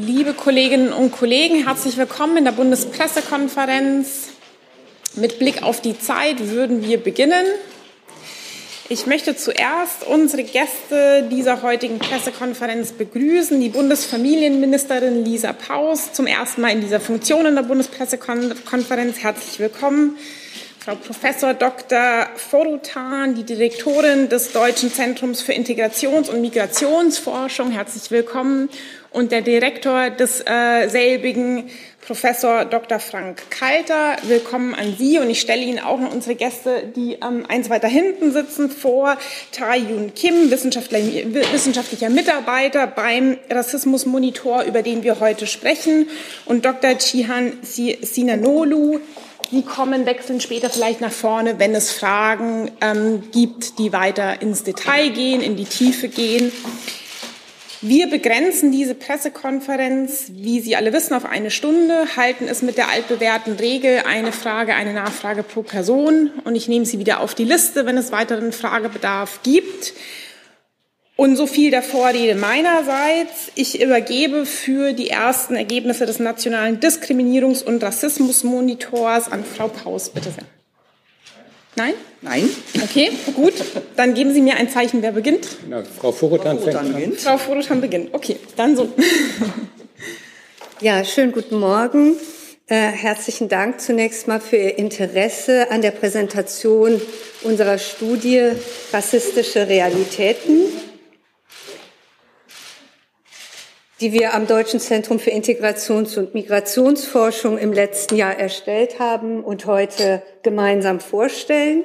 [0.00, 4.28] Liebe Kolleginnen und Kollegen, herzlich willkommen in der Bundespressekonferenz.
[5.16, 7.44] Mit Blick auf die Zeit würden wir beginnen.
[8.88, 16.60] Ich möchte zuerst unsere Gäste dieser heutigen Pressekonferenz begrüßen, die Bundesfamilienministerin Lisa Paus, zum ersten
[16.60, 19.18] Mal in dieser Funktion in der Bundespressekonferenz.
[19.18, 20.16] Herzlich willkommen.
[20.88, 22.28] Frau Professor Dr.
[22.36, 27.72] Forutan, die Direktorin des Deutschen Zentrums für Integrations- und Migrationsforschung.
[27.72, 28.70] Herzlich willkommen.
[29.10, 31.68] Und der Direktor des äh, selbigen,
[32.00, 33.00] Professor Dr.
[33.00, 34.16] Frank Kalter.
[34.22, 37.88] Willkommen an Sie und ich stelle Ihnen auch noch unsere Gäste, die ähm, eins weiter
[37.88, 39.18] hinten sitzen, vor.
[39.52, 46.08] Tai Yun Kim, wissenschaftlicher Mitarbeiter beim Rassismusmonitor, über den wir heute sprechen,
[46.46, 46.96] und Dr.
[46.96, 49.00] Chihan Sinanolu,
[49.50, 54.62] die kommen, wechseln später vielleicht nach vorne, wenn es Fragen ähm, gibt, die weiter ins
[54.62, 56.52] Detail gehen, in die Tiefe gehen.
[57.80, 62.88] Wir begrenzen diese Pressekonferenz, wie Sie alle wissen, auf eine Stunde, halten es mit der
[62.88, 67.44] altbewährten Regel eine Frage, eine Nachfrage pro Person und ich nehme Sie wieder auf die
[67.44, 69.92] Liste, wenn es weiteren Fragebedarf gibt.
[71.20, 73.50] Und so viel der Vorrede meinerseits.
[73.56, 80.30] Ich übergebe für die ersten Ergebnisse des Nationalen Diskriminierungs- und Rassismusmonitors an Frau Paus, bitte
[80.30, 80.44] sehr.
[81.74, 81.94] Nein?
[82.22, 82.48] Nein.
[82.84, 83.54] Okay, gut.
[83.96, 85.48] Dann geben Sie mir ein Zeichen, wer beginnt.
[85.68, 87.12] Na, Frau Vorotan fängt an.
[87.16, 88.14] Frau Vorotan beginnt.
[88.14, 88.88] Okay, dann so.
[90.80, 92.14] Ja, schönen guten Morgen.
[92.68, 97.02] Äh, herzlichen Dank zunächst mal für Ihr Interesse an der Präsentation
[97.42, 98.52] unserer Studie
[98.92, 100.66] Rassistische Realitäten.
[104.00, 109.66] Die wir am Deutschen Zentrum für Integrations- und Migrationsforschung im letzten Jahr erstellt haben und
[109.66, 111.82] heute gemeinsam vorstellen.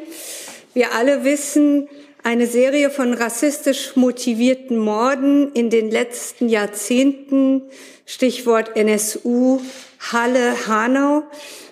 [0.76, 1.90] Wir alle wissen,
[2.22, 7.64] eine Serie von rassistisch motivierten Morden in den letzten Jahrzehnten,
[8.06, 9.60] Stichwort NSU,
[10.12, 11.24] Halle, Hanau,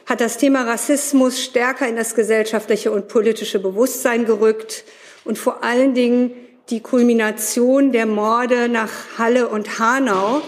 [0.07, 4.85] hat das Thema Rassismus stärker in das gesellschaftliche und politische Bewusstsein gerückt
[5.23, 6.31] und vor allen Dingen
[6.69, 10.41] die Kulmination der Morde nach Halle und Hanau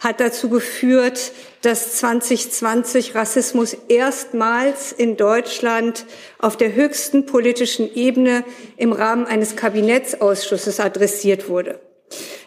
[0.00, 1.32] hat dazu geführt,
[1.62, 6.06] dass 2020 Rassismus erstmals in Deutschland
[6.38, 8.44] auf der höchsten politischen Ebene
[8.76, 11.80] im Rahmen eines Kabinettsausschusses adressiert wurde.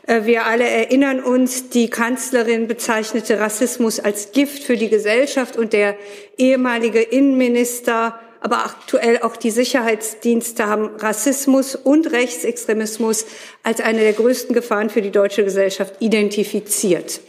[0.08, 5.74] Äh, wir alle erinnern uns, die Kanzlerin bezeichnete Rassismus als Gift für die Gesellschaft und
[5.74, 5.96] der
[6.38, 13.26] ehemalige Innenminister aber aktuell auch die Sicherheitsdienste haben Rassismus und Rechtsextremismus
[13.64, 17.22] als eine der größten Gefahren für die deutsche Gesellschaft identifiziert.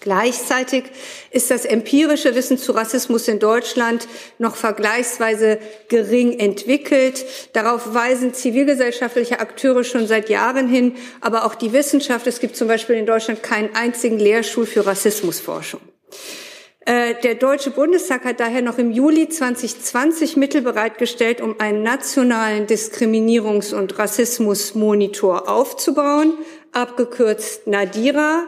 [0.00, 0.82] Gleichzeitig
[1.30, 4.08] ist das empirische Wissen zu Rassismus in Deutschland
[4.40, 7.24] noch vergleichsweise gering entwickelt.
[7.52, 12.26] Darauf weisen zivilgesellschaftliche Akteure schon seit Jahren hin, aber auch die Wissenschaft.
[12.26, 15.80] Es gibt zum Beispiel in Deutschland keinen einzigen Lehrstuhl für Rassismusforschung.
[16.84, 22.66] Äh, der Deutsche Bundestag hat daher noch im Juli 2020 Mittel bereitgestellt, um einen nationalen
[22.66, 26.34] Diskriminierungs- und Rassismusmonitor aufzubauen,
[26.72, 28.46] abgekürzt NADIRA.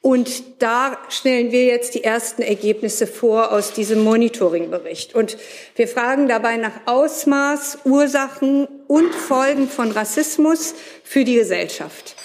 [0.00, 5.14] Und da stellen wir jetzt die ersten Ergebnisse vor aus diesem Monitoringbericht.
[5.14, 5.36] Und
[5.76, 10.74] wir fragen dabei nach Ausmaß, Ursachen und Folgen von Rassismus
[11.04, 12.16] für die Gesellschaft.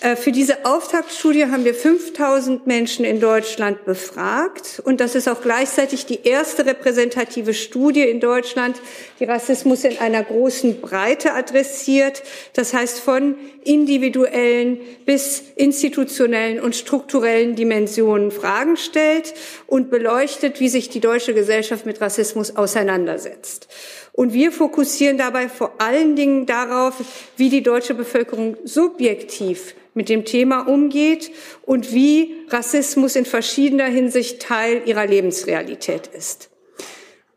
[0.00, 5.40] Äh, für diese Auftaktstudie haben wir 5000 Menschen in Deutschland befragt und das ist auch
[5.40, 8.80] gleichzeitig die erste repräsentative Studie in Deutschland,
[9.20, 12.22] die Rassismus in einer großen Breite adressiert.
[12.52, 19.32] Das heißt von individuellen bis institutionellen und strukturellen Dimensionen Fragen stellt
[19.66, 23.68] und beleuchtet, wie sich die deutsche Gesellschaft mit Rassismus auseinandersetzt.
[24.16, 26.94] Und wir fokussieren dabei vor allen Dingen darauf,
[27.36, 31.30] wie die deutsche Bevölkerung subjektiv mit dem Thema umgeht
[31.62, 36.48] und wie Rassismus in verschiedener Hinsicht Teil ihrer Lebensrealität ist.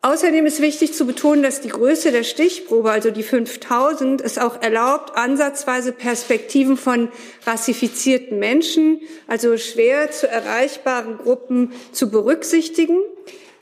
[0.01, 4.61] Außerdem ist wichtig zu betonen, dass die Größe der Stichprobe, also die 5000, es auch
[4.61, 7.09] erlaubt, ansatzweise Perspektiven von
[7.45, 12.99] rassifizierten Menschen, also schwer zu erreichbaren Gruppen zu berücksichtigen.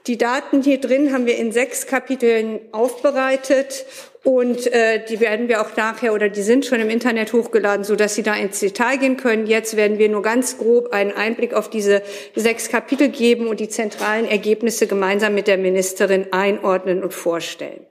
[0.07, 3.85] Die Daten hier drin haben wir in sechs Kapiteln aufbereitet
[4.23, 7.97] und äh, die werden wir auch nachher oder die sind schon im Internet hochgeladen, so
[7.97, 9.47] dass Sie da ins Detail gehen können.
[9.47, 12.01] Jetzt werden wir nur ganz grob einen Einblick auf diese
[12.35, 17.85] sechs Kapitel geben und die zentralen Ergebnisse gemeinsam mit der Ministerin einordnen und vorstellen.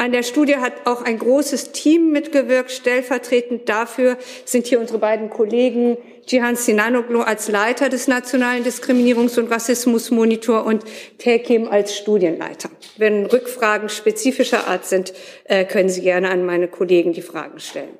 [0.00, 2.70] An der Studie hat auch ein großes Team mitgewirkt.
[2.70, 4.16] Stellvertretend dafür
[4.46, 10.84] sind hier unsere beiden Kollegen Cihan Sinanoglu als Leiter des Nationalen Diskriminierungs- und Rassismusmonitor und
[11.18, 12.70] Tekim als Studienleiter.
[12.96, 15.12] Wenn Rückfragen spezifischer Art sind,
[15.44, 17.99] äh, können Sie gerne an meine Kollegen die Fragen stellen.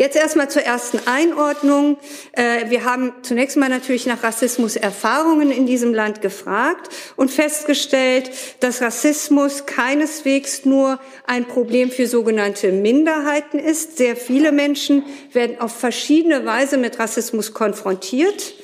[0.00, 1.98] Jetzt erstmal zur ersten Einordnung.
[2.30, 8.30] Äh, wir haben zunächst mal natürlich nach Rassismuserfahrungen in diesem Land gefragt und festgestellt,
[8.60, 13.98] dass Rassismus keineswegs nur ein Problem für sogenannte Minderheiten ist.
[13.98, 15.02] Sehr viele Menschen
[15.32, 18.54] werden auf verschiedene Weise mit Rassismus konfrontiert.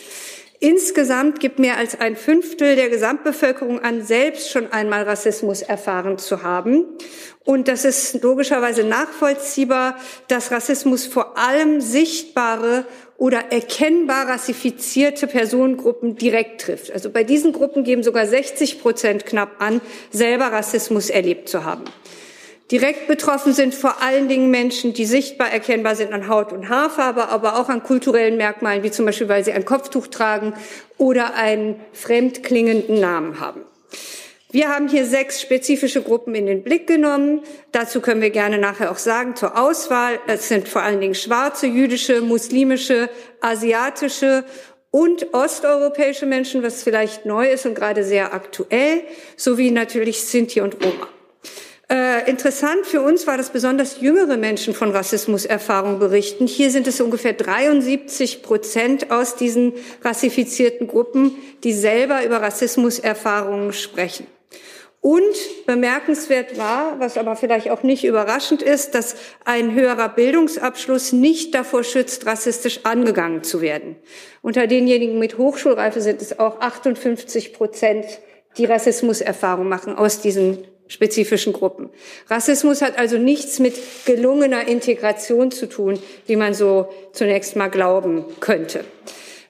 [0.64, 6.42] Insgesamt gibt mehr als ein Fünftel der Gesamtbevölkerung an, selbst schon einmal Rassismus erfahren zu
[6.42, 6.86] haben.
[7.44, 12.86] Und das ist logischerweise nachvollziehbar, dass Rassismus vor allem sichtbare
[13.18, 16.90] oder erkennbar rassifizierte Personengruppen direkt trifft.
[16.92, 19.82] Also bei diesen Gruppen geben sogar 60 Prozent knapp an,
[20.12, 21.84] selber Rassismus erlebt zu haben.
[22.70, 27.28] Direkt betroffen sind vor allen Dingen Menschen, die sichtbar erkennbar sind an Haut- und Haarfarbe,
[27.28, 30.54] aber auch an kulturellen Merkmalen, wie zum Beispiel, weil sie ein Kopftuch tragen
[30.96, 33.60] oder einen fremdklingenden Namen haben.
[34.50, 37.42] Wir haben hier sechs spezifische Gruppen in den Blick genommen.
[37.72, 40.20] Dazu können wir gerne nachher auch sagen zur Auswahl.
[40.28, 44.44] Es sind vor allen Dingen schwarze, jüdische, muslimische, asiatische
[44.92, 49.02] und osteuropäische Menschen, was vielleicht neu ist und gerade sehr aktuell,
[49.36, 51.08] sowie natürlich Sinti und Roma.
[51.94, 56.48] Äh, interessant für uns war, dass besonders jüngere Menschen von Rassismuserfahrungen berichten.
[56.48, 64.26] Hier sind es ungefähr 73 Prozent aus diesen rassifizierten Gruppen, die selber über Rassismuserfahrungen sprechen.
[65.00, 65.36] Und
[65.66, 69.14] bemerkenswert war, was aber vielleicht auch nicht überraschend ist, dass
[69.44, 73.94] ein höherer Bildungsabschluss nicht davor schützt, rassistisch angegangen zu werden.
[74.42, 78.04] Unter denjenigen mit Hochschulreife sind es auch 58 Prozent,
[78.56, 81.90] die Rassismuserfahrung machen aus diesen spezifischen Gruppen.
[82.28, 88.24] Rassismus hat also nichts mit gelungener Integration zu tun, wie man so zunächst mal glauben
[88.40, 88.84] könnte.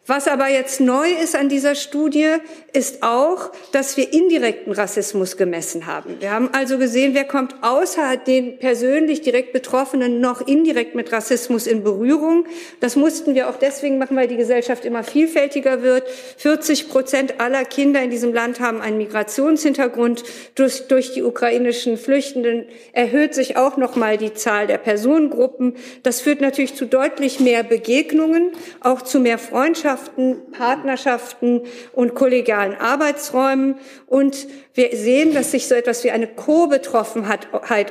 [0.07, 2.29] Was aber jetzt neu ist an dieser Studie,
[2.75, 6.21] ist auch, dass wir indirekten Rassismus gemessen haben.
[6.21, 11.67] Wir haben also gesehen, wer kommt außer den persönlich direkt Betroffenen noch indirekt mit Rassismus
[11.67, 12.45] in Berührung.
[12.81, 16.07] Das mussten wir auch deswegen machen, weil die Gesellschaft immer vielfältiger wird.
[16.37, 20.23] 40 Prozent aller Kinder in diesem Land haben einen Migrationshintergrund.
[20.55, 25.77] Durch, durch die ukrainischen Flüchtenden erhöht sich auch noch mal die Zahl der Personengruppen.
[26.03, 31.63] Das führt natürlich zu deutlich mehr Begegnungen, auch zu mehr Freundschaften Freundschaften, Partnerschaften
[31.93, 33.77] und kollegialen Arbeitsräumen.
[34.07, 37.49] Und wir sehen, dass sich so etwas wie eine Co-Betroffenheit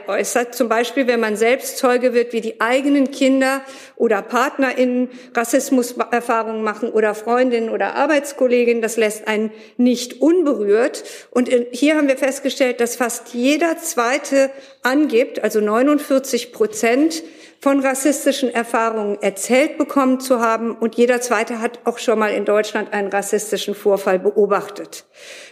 [0.08, 0.56] äußert.
[0.56, 3.62] Zum Beispiel, wenn man selbst Zeuge wird, wie die eigenen Kinder
[3.96, 8.82] oder PartnerInnen Rassismuserfahrungen machen oder Freundinnen oder Arbeitskolleginnen.
[8.82, 11.04] Das lässt einen nicht unberührt.
[11.32, 14.52] Und hier haben wir festgestellt, dass fast jeder Zweite
[14.82, 17.24] angibt, also 49 Prozent,
[17.64, 22.44] von rassistischen Erfahrungen erzählt bekommen zu haben und jeder Zweite hat auch schon mal in
[22.44, 25.06] Deutschland einen rassistischen Vorfall beobachtet.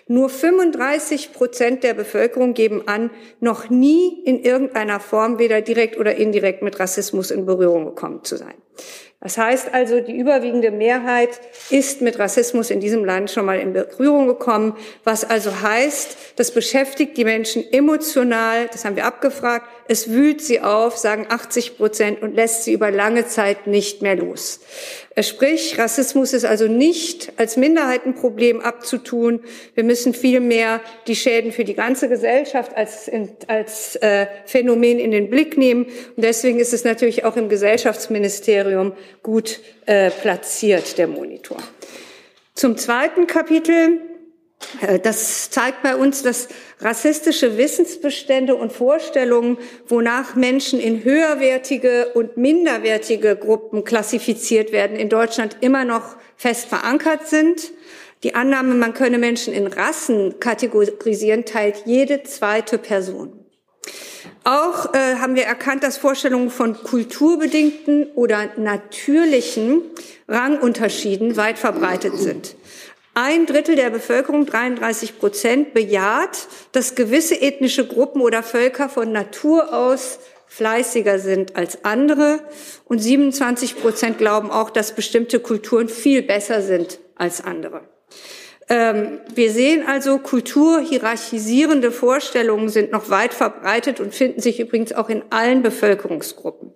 [0.09, 6.15] Nur 35 Prozent der Bevölkerung geben an, noch nie in irgendeiner Form, weder direkt oder
[6.15, 8.55] indirekt, mit Rassismus in Berührung gekommen zu sein.
[9.23, 11.29] Das heißt also, die überwiegende Mehrheit
[11.69, 16.51] ist mit Rassismus in diesem Land schon mal in Berührung gekommen, was also heißt, das
[16.51, 22.23] beschäftigt die Menschen emotional, das haben wir abgefragt, es wühlt sie auf, sagen 80 Prozent,
[22.23, 24.59] und lässt sie über lange Zeit nicht mehr los.
[25.19, 29.41] Sprich, Rassismus ist also nicht als Minderheitenproblem abzutun.
[29.75, 33.11] Wir müssen vielmehr die Schäden für die ganze Gesellschaft als,
[33.47, 35.85] als äh, Phänomen in den Blick nehmen.
[36.15, 41.57] Und deswegen ist es natürlich auch im Gesellschaftsministerium gut äh, platziert, der Monitor.
[42.55, 43.99] Zum zweiten Kapitel
[45.03, 46.47] das zeigt bei uns, dass
[46.79, 55.57] rassistische Wissensbestände und Vorstellungen, wonach Menschen in höherwertige und minderwertige Gruppen klassifiziert werden, in Deutschland
[55.61, 57.71] immer noch fest verankert sind.
[58.23, 63.33] Die Annahme, man könne Menschen in Rassen kategorisieren, teilt jede zweite Person.
[64.43, 69.83] Auch äh, haben wir erkannt, dass Vorstellungen von kulturbedingten oder natürlichen
[70.27, 72.55] Rangunterschieden weit verbreitet sind.
[73.13, 79.73] Ein Drittel der Bevölkerung, 33 Prozent, bejaht, dass gewisse ethnische Gruppen oder Völker von Natur
[79.73, 82.39] aus fleißiger sind als andere.
[82.85, 87.81] Und 27 Prozent glauben auch, dass bestimmte Kulturen viel besser sind als andere.
[88.69, 95.09] Ähm, wir sehen also, kulturhierarchisierende Vorstellungen sind noch weit verbreitet und finden sich übrigens auch
[95.09, 96.73] in allen Bevölkerungsgruppen.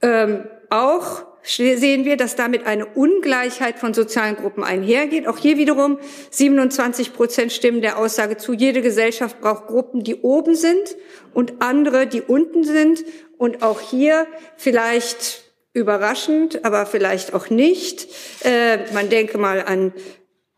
[0.00, 5.26] Ähm, auch sehen wir, dass damit eine Ungleichheit von sozialen Gruppen einhergeht.
[5.26, 5.98] Auch hier wiederum
[6.30, 10.96] 27 Prozent stimmen der Aussage zu, jede Gesellschaft braucht Gruppen, die oben sind
[11.34, 13.04] und andere, die unten sind.
[13.36, 18.06] Und auch hier vielleicht überraschend, aber vielleicht auch nicht.
[18.42, 19.92] Äh, man denke mal an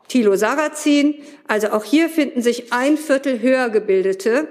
[0.07, 1.15] Thilo Sarrazin.
[1.47, 4.47] Also auch hier finden sich ein Viertel höher gebildete,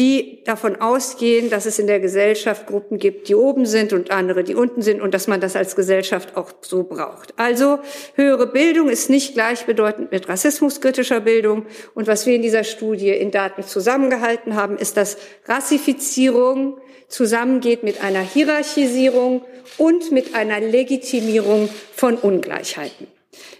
[0.00, 4.44] die davon ausgehen, dass es in der Gesellschaft Gruppen gibt, die oben sind und andere,
[4.44, 7.34] die unten sind und dass man das als Gesellschaft auch so braucht.
[7.36, 7.80] Also
[8.14, 11.66] höhere Bildung ist nicht gleichbedeutend mit rassismuskritischer Bildung.
[11.94, 16.78] Und was wir in dieser Studie in Daten zusammengehalten haben, ist, dass Rassifizierung
[17.08, 19.44] zusammengeht mit einer Hierarchisierung
[19.76, 23.06] und mit einer Legitimierung von Ungleichheiten.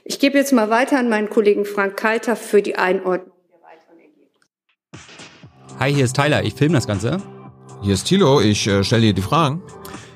[0.04, 3.39] Ich gebe jetzt mal weiter an meinen Kollegen Frank Kalter für die Einordnung.
[5.80, 7.16] Hi, hier ist Tyler, ich filme das Ganze.
[7.80, 9.62] Hier ist Thilo, ich äh, stelle dir die Fragen.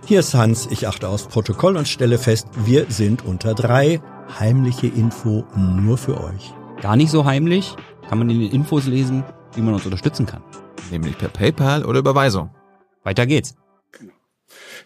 [0.05, 4.03] Hier ist Hans, ich achte aufs Protokoll und stelle fest, wir sind unter drei.
[4.39, 6.53] Heimliche Info nur für euch.
[6.83, 10.43] Gar nicht so heimlich, kann man in den Infos lesen, wie man uns unterstützen kann.
[10.91, 12.51] Nämlich per PayPal oder Überweisung.
[13.03, 13.55] Weiter geht's.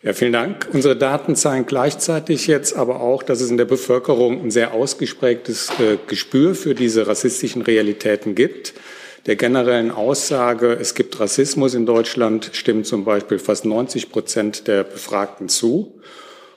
[0.05, 0.69] Ja, vielen Dank.
[0.73, 5.71] Unsere Daten zeigen gleichzeitig jetzt aber auch, dass es in der Bevölkerung ein sehr ausgesprägtes
[5.81, 8.75] äh, Gespür für diese rassistischen Realitäten gibt.
[9.27, 14.85] Der generellen Aussage, es gibt Rassismus in Deutschland, stimmen zum Beispiel fast 90 Prozent der
[14.85, 15.93] Befragten zu.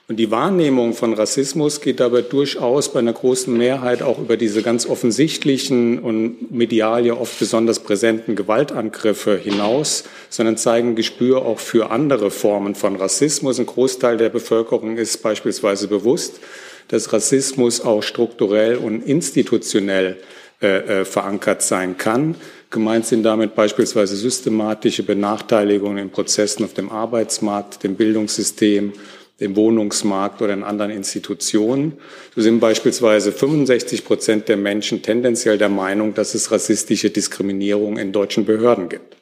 [0.08, 4.60] Und die Wahrnehmung von Rassismus geht dabei durchaus bei einer großen Mehrheit auch über diese
[4.62, 11.90] ganz offensichtlichen und medial ja oft besonders präsenten Gewaltangriffe hinaus, sondern zeigen Gespür auch für
[11.90, 13.58] andere Formen von Rassismus.
[13.58, 16.40] Ein Großteil der Bevölkerung ist beispielsweise bewusst,
[16.88, 20.18] dass Rassismus auch strukturell und institutionell
[20.62, 22.36] äh, äh verankert sein kann.
[22.70, 28.94] Gemeint sind damit beispielsweise systematische Benachteiligungen in Prozessen auf dem Arbeitsmarkt, dem Bildungssystem,
[29.40, 31.94] dem Wohnungsmarkt oder in anderen Institutionen.
[32.34, 38.12] So sind beispielsweise 65 Prozent der Menschen tendenziell der Meinung, dass es rassistische Diskriminierung in
[38.12, 39.21] deutschen Behörden gibt.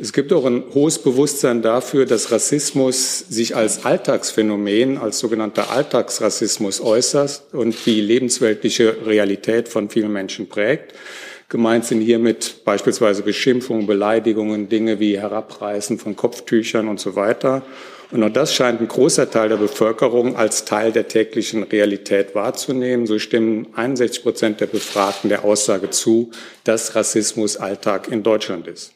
[0.00, 6.80] Es gibt auch ein hohes Bewusstsein dafür, dass Rassismus sich als Alltagsphänomen, als sogenannter Alltagsrassismus
[6.80, 10.94] äußert und die lebensweltliche Realität von vielen Menschen prägt.
[11.48, 17.62] Gemeint sind hiermit beispielsweise Beschimpfungen, Beleidigungen, Dinge wie Herabreißen von Kopftüchern und so weiter.
[18.12, 23.08] Und auch das scheint ein großer Teil der Bevölkerung als Teil der täglichen Realität wahrzunehmen.
[23.08, 26.30] So stimmen 61 Prozent der Befragten der Aussage zu,
[26.62, 28.92] dass Rassismus Alltag in Deutschland ist.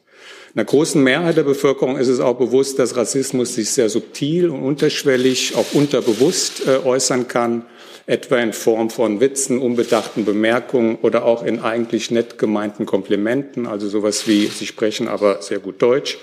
[0.55, 4.63] Einer großen Mehrheit der Bevölkerung ist es auch bewusst, dass Rassismus sich sehr subtil und
[4.63, 7.65] unterschwellig, auch unterbewusst äh, äußern kann,
[8.07, 13.89] etwa in Form von Witzen, unbedachten Bemerkungen oder auch in eigentlich nett gemeinten Komplimenten, also
[13.89, 16.19] sowas wie, Sie sprechen aber sehr gut Deutsch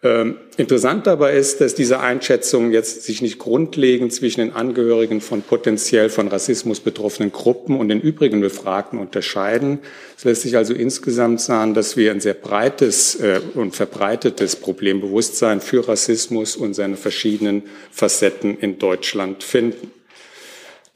[0.00, 6.08] interessant dabei ist, dass diese Einschätzungen jetzt sich nicht grundlegend zwischen den Angehörigen von potenziell
[6.08, 9.80] von Rassismus betroffenen Gruppen und den übrigen Befragten unterscheiden.
[10.16, 15.60] Es lässt sich also insgesamt sagen, dass wir ein sehr breites äh, und verbreitetes Problembewusstsein
[15.60, 19.97] für Rassismus und seine verschiedenen Facetten in Deutschland finden.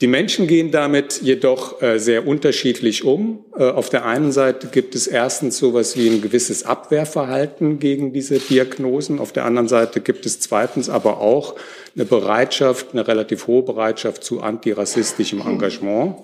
[0.03, 3.45] Die Menschen gehen damit jedoch äh, sehr unterschiedlich um.
[3.57, 8.41] Äh, auf der einen Seite gibt es erstens sowas wie ein gewisses Abwehrverhalten gegen diese
[8.41, 9.21] Diagnosen.
[9.21, 11.55] Auf der anderen Seite gibt es zweitens aber auch
[11.95, 16.17] eine Bereitschaft, eine relativ hohe Bereitschaft zu antirassistischem Engagement.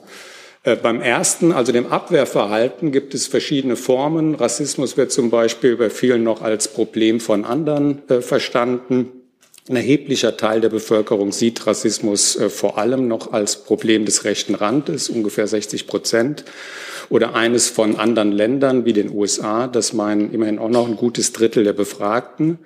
[0.65, 4.35] Äh, beim ersten, also dem Abwehrverhalten, gibt es verschiedene Formen.
[4.35, 9.18] Rassismus wird zum Beispiel bei vielen noch als Problem von anderen verstanden.
[9.69, 14.55] Ein erheblicher Teil der Bevölkerung sieht Rassismus äh, vor allem noch als Problem des rechten
[14.55, 16.45] Randes, ungefähr 60 Prozent,
[17.11, 19.67] oder eines von anderen Ländern wie den USA.
[19.67, 22.59] Das meinen immerhin auch noch ein gutes Drittel der Befragten.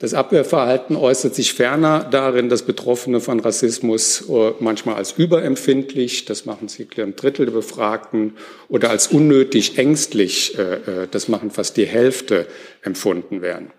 [0.00, 6.44] Das Abwehrverhalten äußert sich ferner darin, dass Betroffene von Rassismus äh, manchmal als überempfindlich, das
[6.44, 8.34] machen sie ein Drittel der Befragten,
[8.68, 12.48] oder als unnötig ängstlich, äh, das machen fast die Hälfte,
[12.82, 13.70] empfunden werden.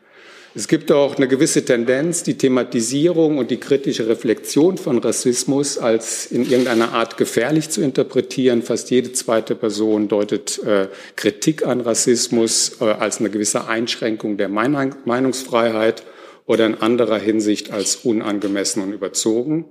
[0.55, 6.27] Es gibt auch eine gewisse Tendenz, die Thematisierung und die kritische Reflexion von Rassismus als
[6.27, 8.61] in irgendeiner Art gefährlich zu interpretieren.
[8.61, 14.47] Fast jede zweite Person deutet äh, Kritik an Rassismus äh, als eine gewisse Einschränkung der
[14.47, 16.03] Meinungsfreiheit
[16.45, 19.65] oder in anderer Hinsicht als unangemessen und überzogen.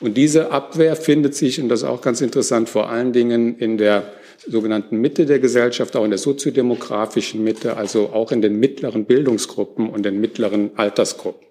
[0.00, 3.78] Und diese Abwehr findet sich, und das ist auch ganz interessant, vor allen Dingen in
[3.78, 4.12] der
[4.46, 9.88] sogenannten Mitte der Gesellschaft, auch in der soziodemografischen Mitte, also auch in den mittleren Bildungsgruppen
[9.88, 11.44] und den mittleren Altersgruppen.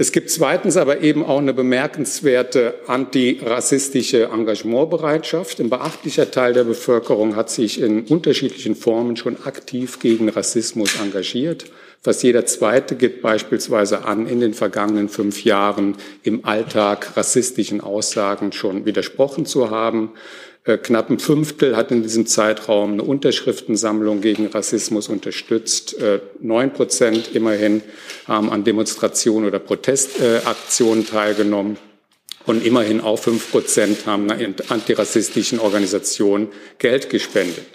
[0.00, 5.60] Es gibt zweitens aber eben auch eine bemerkenswerte antirassistische Engagementbereitschaft.
[5.60, 11.66] Ein beachtlicher Teil der Bevölkerung hat sich in unterschiedlichen Formen schon aktiv gegen Rassismus engagiert.
[12.00, 18.52] Fast jeder Zweite gibt beispielsweise an, in den vergangenen fünf Jahren im Alltag rassistischen Aussagen
[18.52, 20.12] schon widersprochen zu haben.
[20.64, 25.98] Äh, knapp ein Fünftel hat in diesem Zeitraum eine Unterschriftensammlung gegen Rassismus unterstützt.
[25.98, 27.82] Äh, neun Prozent immerhin
[28.26, 31.78] haben an Demonstrationen oder Protestaktionen teilgenommen.
[32.46, 36.48] Und immerhin auch fünf Prozent haben einer antirassistischen Organisation
[36.78, 37.66] Geld gespendet.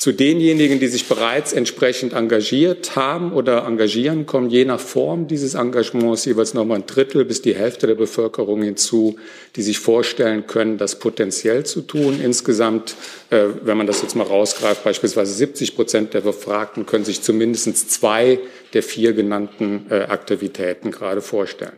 [0.00, 5.52] Zu denjenigen, die sich bereits entsprechend engagiert haben oder engagieren, kommen je nach Form dieses
[5.52, 9.16] Engagements jeweils nochmal ein Drittel bis die Hälfte der Bevölkerung hinzu,
[9.56, 12.18] die sich vorstellen können, das potenziell zu tun.
[12.18, 12.94] Insgesamt,
[13.28, 17.90] äh, wenn man das jetzt mal rausgreift, beispielsweise 70 Prozent der Befragten können sich zumindest
[17.90, 18.38] zwei
[18.72, 21.76] der vier genannten äh, Aktivitäten gerade vorstellen.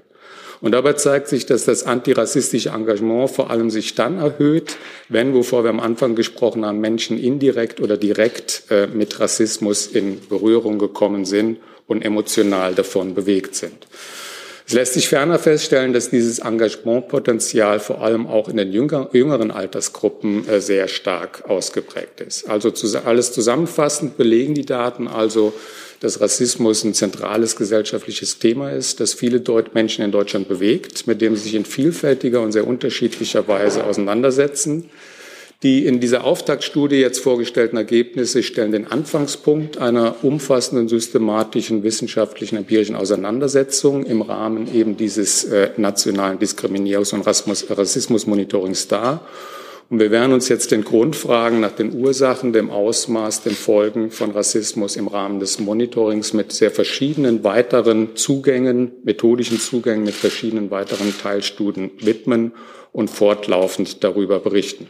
[0.62, 4.76] Und dabei zeigt sich, dass das antirassistische Engagement vor allem sich dann erhöht,
[5.09, 10.21] wenn, wovor wir am Anfang gesprochen haben, Menschen indirekt oder direkt äh, mit Rassismus in
[10.28, 13.88] Berührung gekommen sind und emotional davon bewegt sind.
[14.72, 20.48] Es lässt sich ferner feststellen, dass dieses Engagementpotenzial vor allem auch in den jüngeren Altersgruppen
[20.48, 22.48] äh, sehr stark ausgeprägt ist.
[22.48, 22.72] Also
[23.04, 25.52] alles zusammenfassend belegen die Daten also,
[26.00, 29.42] dass Rassismus ein zentrales gesellschaftliches Thema ist, das viele
[29.74, 34.88] Menschen in Deutschland bewegt, mit dem sie sich in vielfältiger und sehr unterschiedlicher Weise auseinandersetzen.
[35.62, 42.97] Die in dieser Auftaktstudie jetzt vorgestellten Ergebnisse stellen den Anfangspunkt einer umfassenden, systematischen, wissenschaftlichen, empirischen
[42.97, 49.25] Auseinandersetzung im Rahmen eben dieses äh, nationalen Diskriminierungs- und Rassismusmonitorings dar
[49.92, 54.31] und wir werden uns jetzt den Grundfragen nach den Ursachen, dem Ausmaß, den Folgen von
[54.31, 61.12] Rassismus im Rahmen des Monitorings mit sehr verschiedenen weiteren Zugängen, methodischen Zugängen mit verschiedenen weiteren
[61.19, 62.52] Teilstudien widmen
[62.92, 64.87] und fortlaufend darüber berichten.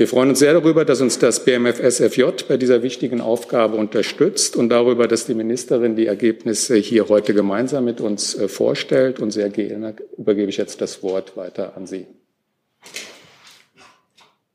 [0.00, 4.70] Wir freuen uns sehr darüber, dass uns das BMFSFJ bei dieser wichtigen Aufgabe unterstützt und
[4.70, 9.20] darüber, dass die Ministerin die Ergebnisse hier heute gemeinsam mit uns äh, vorstellt.
[9.20, 12.06] Und sehr gerne übergebe ich jetzt das Wort weiter an Sie.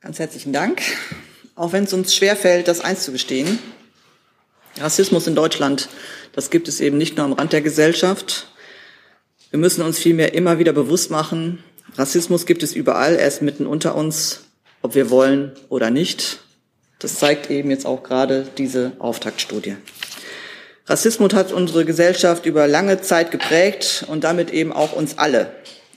[0.02, 0.82] Ganz herzlichen Dank.
[1.54, 3.60] Auch wenn es uns schwerfällt, das einzugestehen.
[4.80, 5.90] Rassismus in Deutschland,
[6.34, 8.48] das gibt es eben nicht nur am Rand der Gesellschaft.
[9.52, 11.64] Wir müssen uns vielmehr immer wieder bewusst machen,
[11.98, 14.45] Rassismus gibt es überall, er ist mitten unter uns,
[14.86, 16.42] ob wir wollen oder nicht.
[17.00, 19.78] Das zeigt eben jetzt auch gerade diese Auftaktstudie.
[20.86, 25.50] Rassismus hat unsere Gesellschaft über lange Zeit geprägt und damit eben auch uns alle.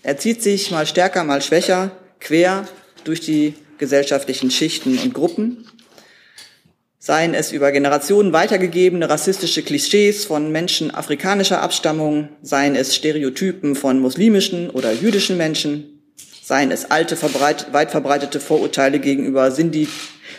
[0.02, 2.66] Er zieht sich mal stärker, mal schwächer, quer
[3.04, 5.68] durch die gesellschaftlichen Schichten und Gruppen,
[6.98, 14.00] seien es über Generationen weitergegebene rassistische Klischees von Menschen afrikanischer Abstammung, seien es Stereotypen von
[14.00, 15.97] muslimischen oder jüdischen Menschen,
[16.48, 19.86] seien es alte, verbreit, weit verbreitete Vorurteile gegenüber Sinti,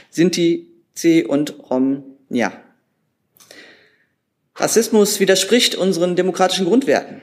[0.09, 2.51] Sinti, C und Rom, ja.
[4.55, 7.21] Rassismus widerspricht unseren demokratischen Grundwerten.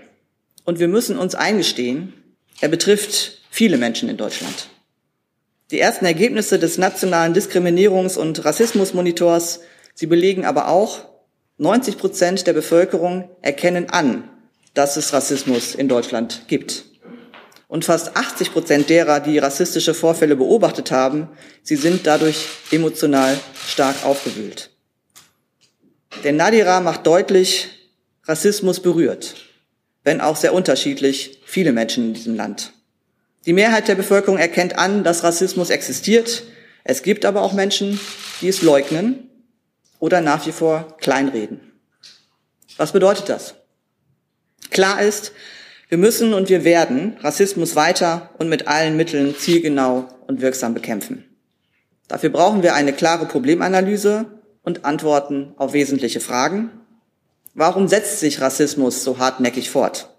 [0.65, 2.15] Und wir müssen uns eingestehen,
[2.61, 4.69] er betrifft viele Menschen in Deutschland.
[5.73, 9.63] Die ersten Ergebnisse des nationalen Diskriminierungs- und Rassismusmonitors,
[9.95, 11.09] sie belegen aber auch,
[11.59, 14.31] 90 Prozent der Bevölkerung erkennen an,
[14.75, 16.85] dass es Rassismus in Deutschland gibt.
[17.69, 21.29] Und fast 80 Prozent derer, die rassistische Vorfälle beobachtet haben,
[21.63, 24.71] sie sind dadurch emotional stark aufgewühlt.
[26.23, 27.69] Denn Nadira macht deutlich,
[28.25, 29.35] Rassismus berührt,
[30.05, 32.73] wenn auch sehr unterschiedlich, viele Menschen in diesem Land.
[33.47, 36.43] Die Mehrheit der Bevölkerung erkennt an, dass Rassismus existiert.
[36.83, 38.01] Es gibt aber auch Menschen,
[38.41, 39.31] die es leugnen
[40.01, 41.61] oder nach wie vor kleinreden.
[42.77, 43.55] Was bedeutet das?
[44.71, 45.33] Klar ist,
[45.89, 51.25] wir müssen und wir werden Rassismus weiter und mit allen Mitteln zielgenau und wirksam bekämpfen.
[52.09, 54.27] Dafür brauchen wir eine klare Problemanalyse
[54.63, 56.71] und Antworten auf wesentliche Fragen.
[57.55, 60.11] Warum setzt sich Rassismus so hartnäckig fort?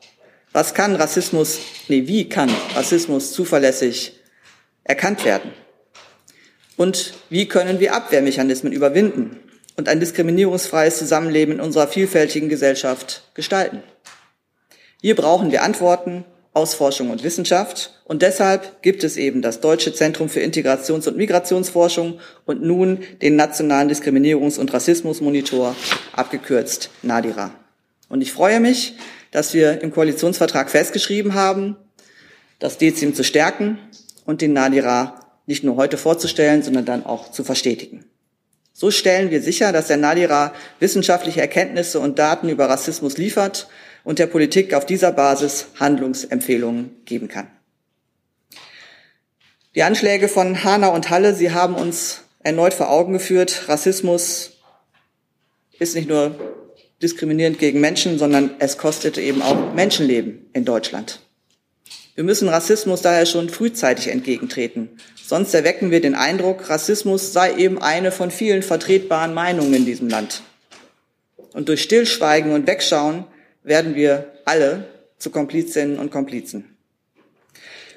[0.54, 4.20] Was kann Rassismus, nee, wie kann Rassismus zuverlässig
[4.86, 5.52] erkannt werden?
[6.78, 9.38] Und wie können wir Abwehrmechanismen überwinden
[9.76, 13.84] und ein diskriminierungsfreies Zusammenleben in unserer vielfältigen Gesellschaft gestalten?
[15.08, 17.98] Hier brauchen wir Antworten aus Forschung und Wissenschaft.
[18.04, 23.38] Und deshalb gibt es eben das Deutsche Zentrum für Integrations- und Migrationsforschung und nun den
[23.38, 25.78] Nationalen Diskriminierungs- und Rassismusmonitor,
[26.12, 27.52] abgekürzt NADIRA.
[28.10, 28.96] Und ich freue mich,
[29.32, 31.78] dass wir im Koalitionsvertrag festgeschrieben haben,
[32.60, 33.80] das DEZIM zu stärken
[34.26, 38.04] und den NADIRA nicht nur heute vorzustellen, sondern dann auch zu verstetigen.
[38.74, 43.70] So stellen wir sicher, dass der NADIRA wissenschaftliche Erkenntnisse und Daten über Rassismus liefert
[44.08, 47.48] und der Politik auf dieser Basis Handlungsempfehlungen geben kann.
[49.76, 54.62] Die Anschläge von Hanau und Halle, sie haben uns erneut vor Augen geführt, Rassismus
[55.78, 56.39] ist nicht nur
[57.02, 61.20] diskriminierend gegen Menschen, sondern es kostet eben auch Menschenleben in Deutschland.
[62.15, 64.89] Wir müssen Rassismus daher schon frühzeitig entgegentreten.
[65.22, 70.08] Sonst erwecken wir den Eindruck, Rassismus sei eben eine von vielen vertretbaren Meinungen in diesem
[70.08, 70.43] Land.
[71.52, 73.26] Und durch Stillschweigen und Wegschauen
[73.68, 74.86] werden wir alle
[75.20, 76.78] zu Komplizinnen und Komplizen.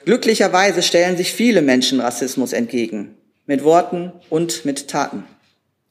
[0.04, 5.24] Glücklicherweise stellen sich viele Menschen Rassismus entgegen, mit Worten und mit Taten.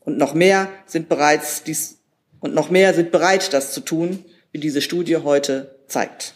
[0.02, 2.00] Und noch mehr sind bereits dies,
[2.42, 6.34] und noch mehr sind bereit, das zu tun, wie diese Studie heute zeigt.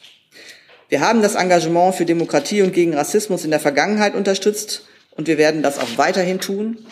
[0.87, 5.37] Wir haben das Engagement für Demokratie und gegen Rassismus in der Vergangenheit unterstützt und wir
[5.37, 6.85] werden das auch weiterhin tun.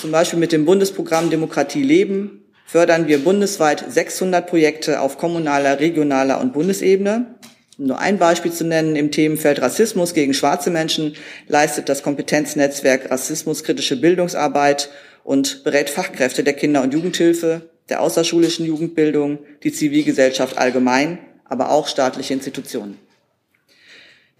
[0.00, 6.40] Zum Beispiel mit dem Bundesprogramm Demokratie leben fördern wir bundesweit 600 Projekte auf kommunaler, regionaler
[6.40, 7.34] und Bundesebene.
[7.78, 11.14] Um nur ein Beispiel zu nennen, im Themenfeld Rassismus gegen schwarze Menschen
[11.48, 14.90] leistet das Kompetenznetzwerk Rassismuskritische Bildungsarbeit
[15.24, 21.88] und berät Fachkräfte der Kinder- und Jugendhilfe, der außerschulischen Jugendbildung, die Zivilgesellschaft allgemein, aber auch
[21.88, 22.98] staatliche Institutionen.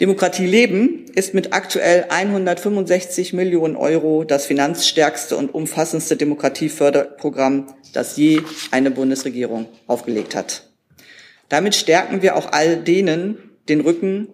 [0.01, 8.41] Demokratie leben ist mit aktuell 165 Millionen Euro das finanzstärkste und umfassendste Demokratieförderprogramm, das je
[8.71, 10.71] eine Bundesregierung aufgelegt hat.
[11.51, 13.37] Damit stärken wir auch all denen
[13.69, 14.29] den Rücken,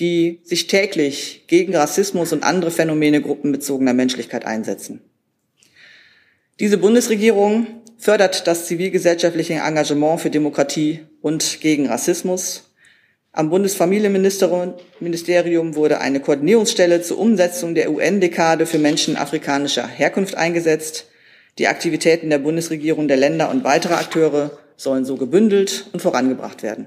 [0.00, 5.02] die sich täglich gegen Rassismus und andere Phänomene gruppenbezogener Menschlichkeit einsetzen.
[6.58, 12.71] Diese Bundesregierung fördert das zivilgesellschaftliche Engagement für Demokratie und gegen Rassismus.
[13.32, 21.06] Am Bundesfamilienministerium wurde eine Koordinierungsstelle zur Umsetzung der UN-Dekade für Menschen afrikanischer Herkunft eingesetzt.
[21.58, 26.86] Die Aktivitäten der Bundesregierung, der Länder und weiterer Akteure sollen so gebündelt und vorangebracht werden.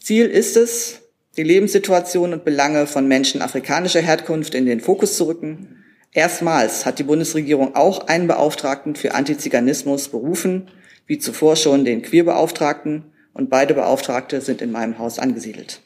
[0.00, 1.00] Ziel ist es,
[1.36, 6.98] die Lebenssituation und Belange von Menschen afrikanischer Herkunft in den Fokus zu rücken Erstmals hat
[6.98, 10.70] die Bundesregierung auch einen Beauftragten für Antiziganismus berufen,
[11.06, 15.80] wie zuvor schon den Queerbeauftragten, und beide Beauftragte sind in meinem Haus angesiedelt.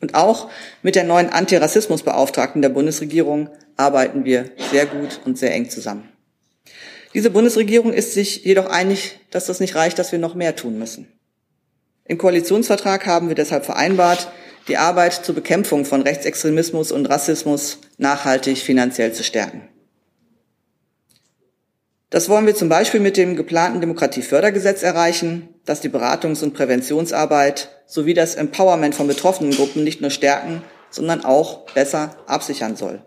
[0.00, 0.50] Und auch
[0.82, 6.08] mit der neuen Antirassismusbeauftragten der Bundesregierung arbeiten wir sehr gut und sehr eng zusammen.
[7.14, 10.78] Diese Bundesregierung ist sich jedoch einig, dass das nicht reicht, dass wir noch mehr tun
[10.78, 11.08] müssen.
[12.04, 14.30] Im Koalitionsvertrag haben wir deshalb vereinbart,
[14.68, 19.68] die Arbeit zur Bekämpfung von Rechtsextremismus und Rassismus nachhaltig finanziell zu stärken.
[22.10, 27.68] Das wollen wir zum Beispiel mit dem geplanten Demokratiefördergesetz erreichen, das die Beratungs- und Präventionsarbeit
[27.86, 33.02] sowie das Empowerment von betroffenen Gruppen nicht nur stärken, sondern auch besser absichern soll.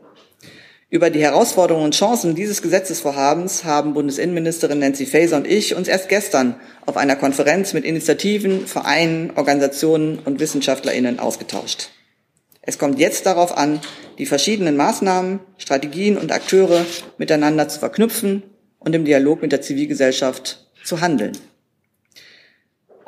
[0.90, 6.10] Über die Herausforderungen und Chancen dieses Gesetzesvorhabens haben Bundesinnenministerin Nancy Faeser und ich uns erst
[6.10, 11.90] gestern auf einer Konferenz mit Initiativen, Vereinen, Organisationen und Wissenschaftlerinnen ausgetauscht.
[12.62, 13.80] Es kommt jetzt darauf an,
[14.18, 16.86] die verschiedenen Maßnahmen, Strategien und Akteure
[17.18, 18.44] miteinander zu verknüpfen
[18.78, 21.32] und im Dialog mit der Zivilgesellschaft zu handeln.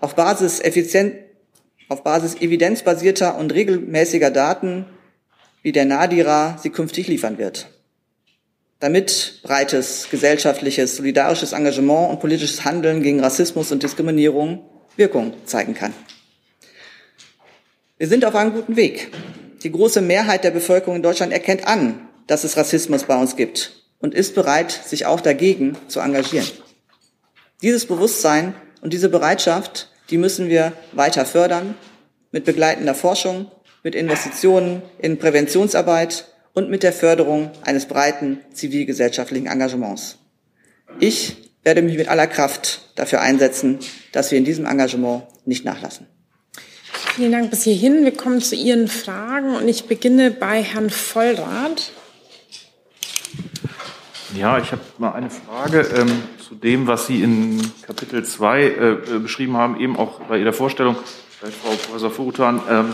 [0.04, 1.16] Auf Basis effizient,
[1.88, 4.86] auf Basis evidenzbasierter und regelmäßiger Daten
[5.62, 7.68] wie der Nadira sie künftig liefern wird.
[8.82, 14.66] Damit breites gesellschaftliches, solidarisches Engagement und politisches Handeln gegen Rassismus und Diskriminierung
[14.98, 15.94] Wirkung zeigen kann.
[17.98, 19.10] Wir sind auf einem guten Weg.
[19.64, 23.86] Die große Mehrheit der Bevölkerung in Deutschland erkennt an, dass es Rassismus bei uns gibt
[24.00, 26.50] und ist bereit, sich auch dagegen zu engagieren.
[27.62, 31.76] Dieses Bewusstsein und diese Bereitschaft, die müssen wir weiter fördern
[32.32, 33.52] mit begleitender Forschung,
[33.84, 40.18] mit Investitionen in Präventionsarbeit und mit der Förderung eines breiten zivilgesellschaftlichen Engagements.
[41.00, 43.80] Ich werde mich mit aller Kraft dafür einsetzen,
[44.12, 46.08] dass wir in diesem Engagement nicht nachlassen.
[47.16, 48.04] Vielen Dank bis hierhin.
[48.04, 51.92] Wir kommen zu Ihren Fragen und ich beginne bei Herrn Vollrath.
[54.36, 58.96] Ja, ich habe mal eine Frage ähm, zu dem, was Sie in Kapitel 2 äh,
[59.20, 60.96] beschrieben haben, eben auch bei Ihrer Vorstellung,
[61.42, 62.62] bei Frau Professor Furutan.
[62.70, 62.94] Ähm,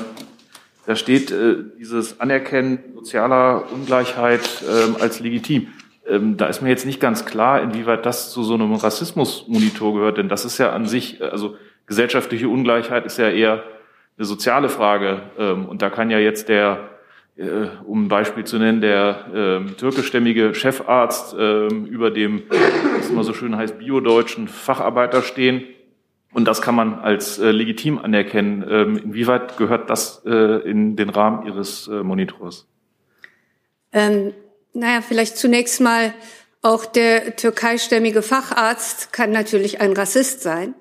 [0.86, 5.68] da steht äh, dieses Anerkennen sozialer Ungleichheit äh, als legitim.
[6.08, 10.18] Ähm, da ist mir jetzt nicht ganz klar, inwieweit das zu so einem Rassismusmonitor gehört,
[10.18, 13.64] denn das ist ja an sich, also gesellschaftliche Ungleichheit ist ja eher
[14.18, 15.22] eine soziale Frage.
[15.38, 16.99] Ähm, und da kann ja jetzt der, äh,
[17.86, 22.44] um ein Beispiel zu nennen, der äh, türkischstämmige Chefarzt äh, über dem,
[22.98, 25.64] was immer so schön heißt, biodeutschen Facharbeiter stehen
[26.32, 28.64] und das kann man als äh, legitim anerkennen.
[28.70, 32.68] Ähm, inwieweit gehört das äh, in den Rahmen Ihres äh, Monitors?
[33.92, 34.34] Ähm,
[34.74, 36.14] naja, vielleicht zunächst mal
[36.62, 40.74] auch der türkeistämmige Facharzt kann natürlich ein Rassist sein.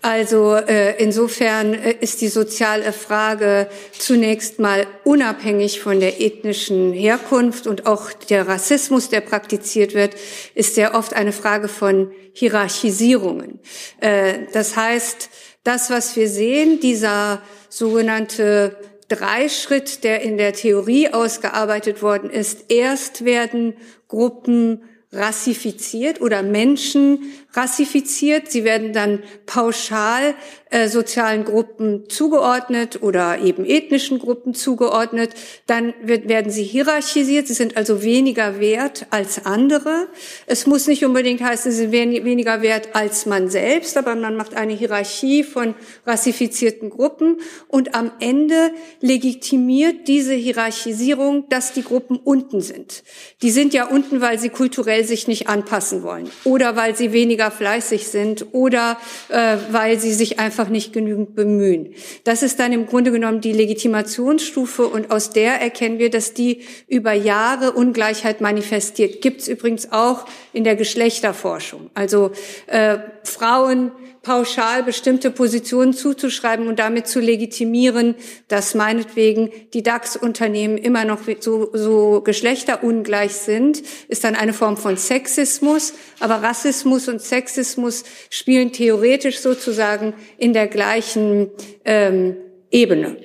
[0.00, 3.68] Also äh, insofern äh, ist die soziale Frage
[3.98, 10.14] zunächst mal unabhängig von der ethnischen Herkunft und auch der Rassismus, der praktiziert wird,
[10.54, 13.58] ist sehr oft eine Frage von Hierarchisierungen.
[14.00, 15.30] Äh, das heißt,
[15.64, 18.76] das, was wir sehen, dieser sogenannte
[19.08, 23.74] Dreischritt, der in der Theorie ausgearbeitet worden ist, erst werden
[24.06, 24.82] Gruppen
[25.14, 28.50] rassifiziert oder Menschen rassifiziert.
[28.50, 30.34] Sie werden dann pauschal
[30.74, 35.30] äh, sozialen Gruppen zugeordnet oder eben ethnischen Gruppen zugeordnet.
[35.68, 37.46] Dann wird, werden sie hierarchisiert.
[37.46, 40.08] Sie sind also weniger wert als andere.
[40.46, 44.54] Es muss nicht unbedingt heißen, sie sind weniger wert als man selbst, aber man macht
[44.54, 45.74] eine Hierarchie von
[46.06, 47.36] rassifizierten Gruppen
[47.68, 53.04] und am Ende legitimiert diese Hierarchisierung, dass die Gruppen unten sind.
[53.42, 57.43] Die sind ja unten, weil sie kulturell sich nicht anpassen wollen oder weil sie weniger
[57.50, 61.94] fleißig sind oder äh, weil sie sich einfach nicht genügend bemühen.
[62.24, 66.62] Das ist dann im Grunde genommen die Legitimationsstufe und aus der erkennen wir, dass die
[66.88, 69.20] über Jahre Ungleichheit manifestiert.
[69.22, 71.90] Gibt es übrigens auch in der Geschlechterforschung.
[71.94, 72.32] Also
[72.66, 78.14] äh, Frauen pauschal bestimmte Positionen zuzuschreiben und damit zu legitimieren,
[78.48, 84.96] dass meinetwegen die DAX-Unternehmen immer noch so, so geschlechterungleich sind, ist dann eine Form von
[84.96, 85.94] Sexismus.
[86.20, 91.50] Aber Rassismus und Sexismus spielen theoretisch sozusagen in der gleichen
[91.84, 92.36] ähm,
[92.70, 93.16] Ebene.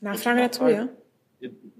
[0.00, 0.88] Nachfrage dazu, ja?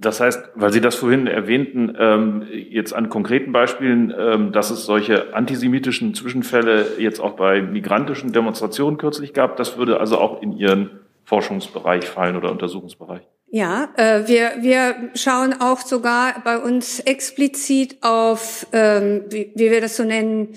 [0.01, 4.85] Das heißt, weil Sie das vorhin erwähnten, ähm, jetzt an konkreten Beispielen, ähm, dass es
[4.85, 10.53] solche antisemitischen Zwischenfälle jetzt auch bei migrantischen Demonstrationen kürzlich gab, das würde also auch in
[10.53, 13.23] Ihren Forschungsbereich fallen oder Untersuchungsbereich.
[13.51, 19.81] Ja, äh, wir, wir schauen auch sogar bei uns explizit auf, ähm, wie, wie wir
[19.81, 20.55] das so nennen,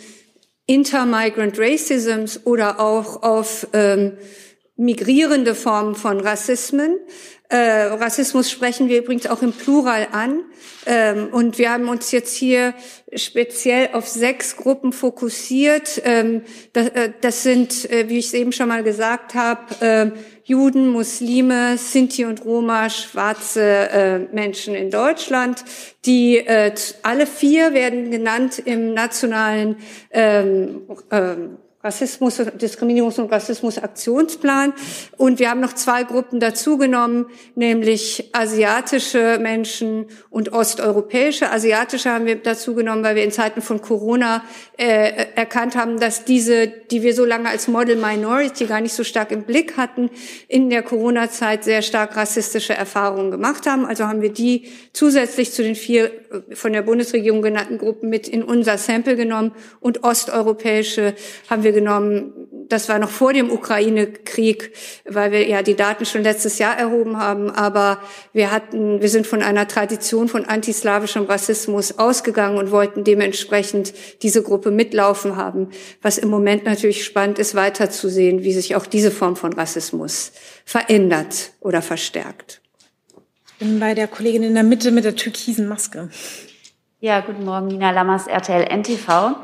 [0.68, 4.18] Intermigrant Racisms oder auch auf ähm,
[4.76, 6.98] migrierende Formen von Rassismen.
[7.52, 10.40] Äh, Rassismus sprechen wir übrigens auch im Plural an.
[10.86, 12.74] Ähm, und wir haben uns jetzt hier
[13.14, 16.02] speziell auf sechs Gruppen fokussiert.
[16.06, 20.12] Ähm, das, äh, das, sind, äh, wie ich es eben schon mal gesagt habe, äh,
[20.46, 25.66] Juden, Muslime, Sinti und Roma, schwarze äh, Menschen in Deutschland.
[26.06, 29.76] Die äh, alle vier werden genannt im nationalen
[30.12, 34.74] ähm, ähm, Rassismus, Diskriminierungs- und Rassismusaktionsplan.
[35.18, 41.52] Und wir haben noch zwei Gruppen dazugenommen, nämlich asiatische Menschen und osteuropäische.
[41.52, 44.44] Asiatische haben wir dazugenommen, weil wir in Zeiten von Corona
[44.78, 49.04] äh, erkannt haben, dass diese, die wir so lange als Model Minority gar nicht so
[49.04, 50.10] stark im Blick hatten,
[50.48, 53.86] in der Corona-Zeit sehr stark rassistische Erfahrungen gemacht haben.
[53.86, 58.28] Also haben wir die zusätzlich zu den vier äh, von der Bundesregierung genannten Gruppen mit
[58.28, 61.16] in unser Sample genommen und osteuropäische
[61.50, 62.34] haben wir wir genommen,
[62.68, 64.74] das war noch vor dem Ukraine-Krieg,
[65.06, 68.00] weil wir ja die Daten schon letztes Jahr erhoben haben, aber
[68.34, 74.44] wir hatten, wir sind von einer Tradition von antislawischem Rassismus ausgegangen und wollten dementsprechend diese
[74.44, 75.70] Gruppe mitlaufen haben,
[76.02, 80.32] was im Moment natürlich spannend ist, weiterzusehen, wie sich auch diese Form von Rassismus
[80.66, 82.62] verändert oder verstärkt.
[83.46, 86.10] Ich bin bei der Kollegin in der Mitte mit der türkisen Maske.
[87.00, 89.36] Ja, guten Morgen, Nina Lammers, RTL NTV.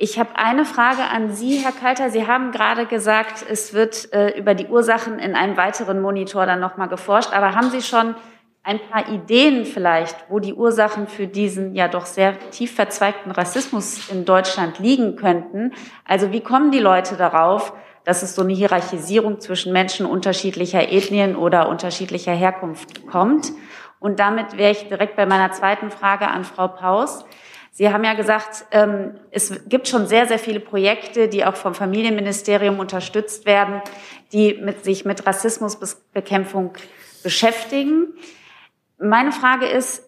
[0.00, 2.08] Ich habe eine Frage an Sie, Herr Kalter.
[2.10, 6.60] Sie haben gerade gesagt, es wird äh, über die Ursachen in einem weiteren Monitor dann
[6.60, 7.32] nochmal geforscht.
[7.32, 8.14] Aber haben Sie schon
[8.62, 14.08] ein paar Ideen vielleicht, wo die Ursachen für diesen ja doch sehr tief verzweigten Rassismus
[14.08, 15.72] in Deutschland liegen könnten?
[16.04, 17.72] Also wie kommen die Leute darauf,
[18.04, 23.50] dass es so eine Hierarchisierung zwischen Menschen unterschiedlicher Ethnien oder unterschiedlicher Herkunft kommt?
[23.98, 27.24] Und damit wäre ich direkt bei meiner zweiten Frage an Frau Paus.
[27.78, 31.76] Sie haben ja gesagt, ähm, es gibt schon sehr, sehr viele Projekte, die auch vom
[31.76, 33.82] Familienministerium unterstützt werden,
[34.32, 36.72] die mit, sich mit Rassismusbekämpfung
[37.22, 38.14] beschäftigen.
[38.98, 40.02] Meine Frage ist,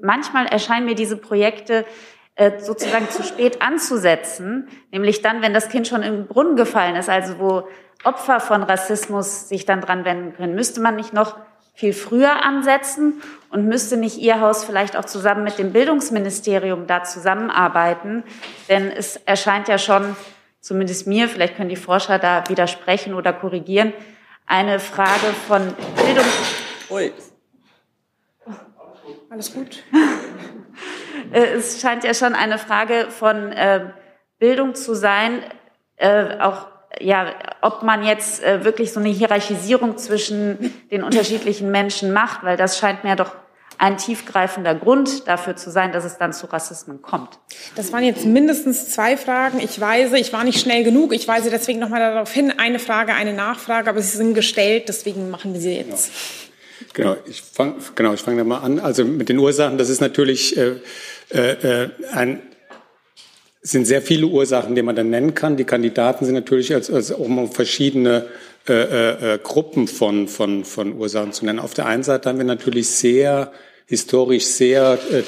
[0.00, 1.86] manchmal erscheinen mir diese Projekte
[2.34, 7.08] äh, sozusagen zu spät anzusetzen, nämlich dann, wenn das Kind schon im Brunnen gefallen ist,
[7.08, 7.68] also wo
[8.02, 10.56] Opfer von Rassismus sich dann dran wenden können.
[10.56, 11.36] Müsste man nicht noch
[11.74, 17.04] viel früher ansetzen und müsste nicht Ihr Haus vielleicht auch zusammen mit dem Bildungsministerium da
[17.04, 18.24] zusammenarbeiten?
[18.68, 20.16] Denn es erscheint ja schon,
[20.60, 23.92] zumindest mir, vielleicht können die Forscher da widersprechen oder korrigieren,
[24.46, 26.24] eine Frage von Bildung.
[26.90, 27.12] Ui.
[29.30, 29.82] Alles gut.
[31.30, 33.92] Äh, es scheint ja schon eine Frage von äh,
[34.38, 35.42] Bildung zu sein,
[35.96, 36.66] äh, auch
[37.02, 42.56] ja, ob man jetzt äh, wirklich so eine Hierarchisierung zwischen den unterschiedlichen Menschen macht, weil
[42.56, 43.32] das scheint mir doch
[43.78, 47.40] ein tiefgreifender Grund dafür zu sein, dass es dann zu Rassismen kommt.
[47.74, 49.58] Das waren jetzt mindestens zwei Fragen.
[49.58, 51.12] Ich weise, ich war nicht schnell genug.
[51.12, 52.52] Ich weise deswegen nochmal darauf hin.
[52.56, 56.12] Eine Frage, eine Nachfrage, aber sie sind gestellt, deswegen machen wir sie jetzt.
[56.92, 58.78] Genau, ich fange genau, ich fang da mal an.
[58.78, 60.76] Also mit den Ursachen, das ist natürlich äh,
[61.30, 62.40] äh, ein
[63.62, 65.56] es sind sehr viele Ursachen, die man dann nennen kann.
[65.56, 68.26] Die Kandidaten sind natürlich als, als um verschiedene
[68.68, 71.60] äh, äh, Gruppen von, von, von Ursachen zu nennen.
[71.60, 73.52] Auf der einen Seite haben wir natürlich sehr
[73.86, 75.22] historisch sehr äh,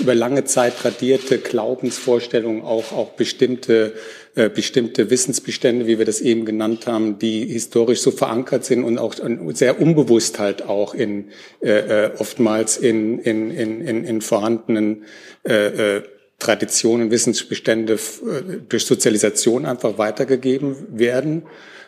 [0.00, 3.94] über lange Zeit tradierte Glaubensvorstellungen, auch, auch bestimmte,
[4.34, 8.98] äh, bestimmte Wissensbestände, wie wir das eben genannt haben, die historisch so verankert sind und
[8.98, 9.14] auch
[9.52, 15.04] sehr unbewusst halt auch in, äh, äh oftmals in, in, in, in vorhandenen
[15.46, 16.02] äh, äh,
[16.38, 17.98] Traditionen, Wissensbestände
[18.68, 21.44] durch Sozialisation einfach weitergegeben werden.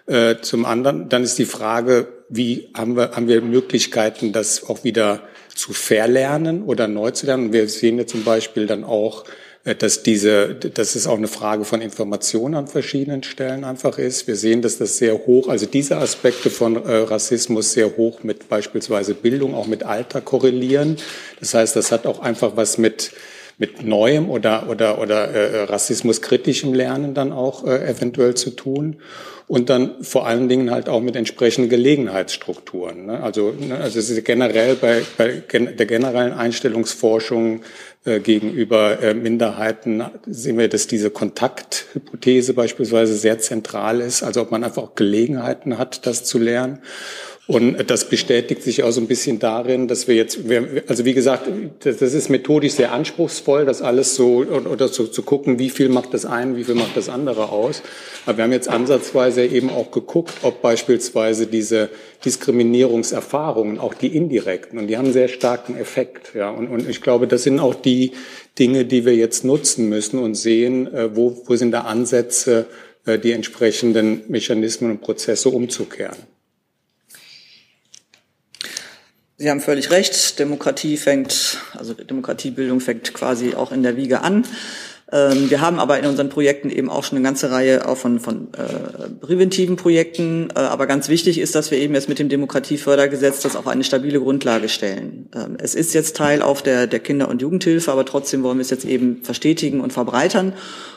[0.06, 4.84] Äh, zum anderen, dann ist die Frage, wie haben wir, haben wir Möglichkeiten, das auch
[4.84, 5.22] wieder
[5.54, 7.52] zu verlernen oder neu zu lernen?
[7.52, 9.24] Wir sehen ja zum Beispiel dann auch,
[9.64, 14.28] äh, dass diese, dass es auch eine Frage von Information an verschiedenen Stellen einfach ist.
[14.28, 18.48] Wir sehen, dass das sehr hoch, also diese Aspekte von äh, Rassismus sehr hoch mit
[18.48, 20.98] beispielsweise Bildung, auch mit Alter korrelieren.
[21.40, 23.10] Das heißt, das hat auch einfach was mit
[23.58, 28.96] mit neuem oder oder oder äh, rassismuskritischem Lernen dann auch äh, eventuell zu tun
[29.48, 33.06] und dann vor allen Dingen halt auch mit entsprechenden Gelegenheitsstrukturen.
[33.06, 33.22] Ne?
[33.22, 37.62] Also, ne, also es ist generell bei, bei der generellen Einstellungsforschung
[38.04, 44.50] äh, gegenüber äh, Minderheiten sehen wir, dass diese Kontakthypothese beispielsweise sehr zentral ist, also ob
[44.50, 46.80] man einfach auch Gelegenheiten hat, das zu lernen.
[47.48, 50.40] Und das bestätigt sich auch so ein bisschen darin, dass wir jetzt,
[50.88, 51.48] also wie gesagt,
[51.84, 56.12] das ist methodisch sehr anspruchsvoll, das alles so oder so zu gucken, wie viel macht
[56.12, 57.82] das eine, wie viel macht das andere aus.
[58.24, 61.88] Aber wir haben jetzt ansatzweise eben auch geguckt, ob beispielsweise diese
[62.24, 66.34] Diskriminierungserfahrungen, auch die indirekten, und die haben einen sehr starken Effekt.
[66.34, 68.10] Ja, und, und ich glaube, das sind auch die
[68.58, 72.66] Dinge, die wir jetzt nutzen müssen und sehen, äh, wo, wo sind da Ansätze,
[73.04, 76.16] äh, die entsprechenden Mechanismen und Prozesse umzukehren.
[79.38, 80.38] Sie haben völlig recht.
[80.38, 84.46] Demokratie fängt, also Demokratiebildung fängt quasi auch in der Wiege an.
[85.12, 88.18] Ähm, wir haben aber in unseren Projekten eben auch schon eine ganze Reihe auch von,
[88.18, 90.48] von äh, präventiven Projekten.
[90.54, 93.84] Äh, aber ganz wichtig ist, dass wir eben jetzt mit dem Demokratiefördergesetz das auf eine
[93.84, 95.28] stabile Grundlage stellen.
[95.32, 98.62] Ähm, es ist jetzt Teil auf der, der Kinder- und Jugendhilfe, aber trotzdem wollen wir
[98.62, 100.54] es jetzt eben verstetigen und verbreitern.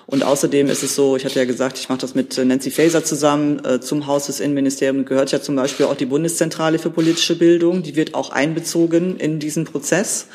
[0.07, 3.03] Und außerdem ist es so, ich hatte ja gesagt, ich mache das mit Nancy Faeser
[3.03, 3.63] zusammen.
[3.63, 7.83] Äh, zum Haus des Innenministeriums gehört ja zum Beispiel auch die Bundeszentrale für politische Bildung.
[7.83, 10.25] Die wird auch einbezogen in diesen Prozess.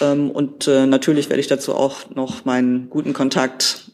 [0.00, 3.86] Ähm, und äh, natürlich werde ich dazu auch noch meinen guten Kontakt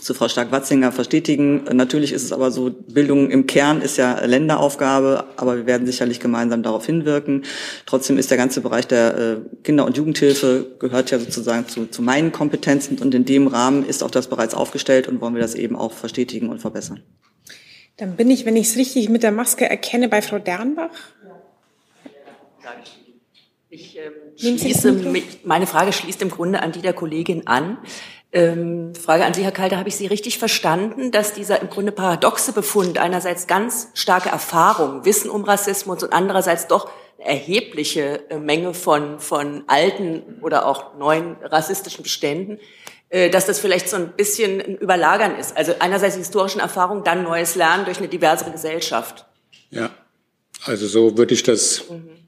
[0.00, 1.64] zu Frau Stark-Watzinger verstetigen.
[1.72, 6.20] Natürlich ist es aber so, Bildung im Kern ist ja Länderaufgabe, aber wir werden sicherlich
[6.20, 7.44] gemeinsam darauf hinwirken.
[7.86, 12.02] Trotzdem ist der ganze Bereich der äh, Kinder- und Jugendhilfe gehört ja sozusagen zu, zu
[12.02, 15.54] meinen Kompetenzen und in dem Rahmen ist auch das bereits aufgestellt und wollen wir das
[15.54, 17.02] eben auch verstetigen und verbessern.
[17.96, 20.90] Dann bin ich, wenn ich es richtig mit der Maske erkenne, bei Frau Dernbach.
[21.24, 22.72] Ja.
[23.76, 24.90] Ich ähm, schließe,
[25.44, 27.76] meine Frage schließt im Grunde an die der Kollegin an.
[28.32, 31.92] Ähm, Frage an Sie, Herr Kalter, habe ich Sie richtig verstanden, dass dieser im Grunde
[31.92, 38.72] paradoxe Befund einerseits ganz starke Erfahrung, Wissen um Rassismus und andererseits doch erhebliche äh, Menge
[38.72, 42.58] von, von alten oder auch neuen rassistischen Beständen,
[43.10, 45.54] äh, dass das vielleicht so ein bisschen ein Überlagern ist.
[45.54, 49.26] Also einerseits die historischen Erfahrungen, dann neues Lernen durch eine diversere Gesellschaft.
[49.70, 49.90] Ja,
[50.64, 52.25] also so würde ich das mhm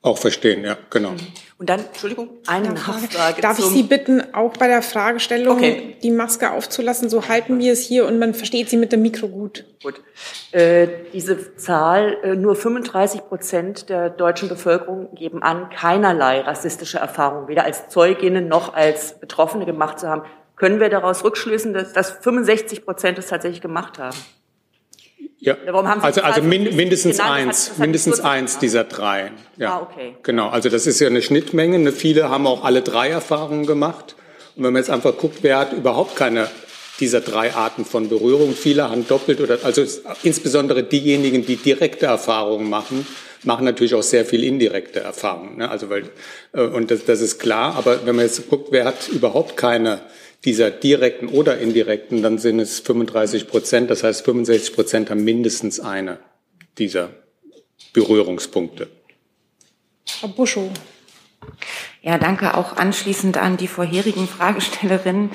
[0.00, 1.14] auch verstehen, ja, genau.
[1.58, 3.42] Und dann, Entschuldigung, eine Nachfrage.
[3.42, 5.96] Darf ich Sie bitten, auch bei der Fragestellung okay.
[6.00, 7.10] die Maske aufzulassen?
[7.10, 9.64] So halten wir es hier und man versteht Sie mit dem Mikro gut.
[9.82, 10.00] Gut.
[10.52, 17.48] Äh, diese Zahl, äh, nur 35 Prozent der deutschen Bevölkerung geben an, keinerlei rassistische Erfahrungen,
[17.48, 20.22] weder als Zeuginnen noch als Betroffene gemacht zu haben.
[20.54, 24.16] Können wir daraus rückschließen, dass, dass 65 Prozent es tatsächlich gemacht haben?
[25.40, 25.56] Ja,
[26.02, 27.32] also, also min mindestens genannt?
[27.32, 29.30] eins, hat, mindestens eins dieser drei.
[29.56, 30.16] Ja, ah, okay.
[30.24, 31.78] Genau, also das ist ja eine Schnittmenge.
[31.78, 34.16] Ne, viele haben auch alle drei Erfahrungen gemacht.
[34.56, 36.48] Und wenn man jetzt einfach guckt, wer hat überhaupt keine
[36.98, 39.84] dieser drei Arten von Berührung, viele haben doppelt oder, also
[40.24, 43.06] insbesondere diejenigen, die direkte Erfahrungen machen,
[43.44, 45.58] machen natürlich auch sehr viel indirekte Erfahrungen.
[45.58, 45.70] Ne?
[45.70, 46.10] Also weil,
[46.52, 50.00] äh, und das, das ist klar, aber wenn man jetzt guckt, wer hat überhaupt keine
[50.44, 53.90] dieser direkten oder indirekten, dann sind es 35 Prozent.
[53.90, 56.18] Das heißt, 65 Prozent haben mindestens eine
[56.78, 57.10] dieser
[57.92, 58.88] Berührungspunkte.
[60.06, 60.70] Frau Buschow.
[62.00, 62.54] Ja, danke.
[62.56, 65.30] Auch anschließend an die vorherigen Fragestellerinnen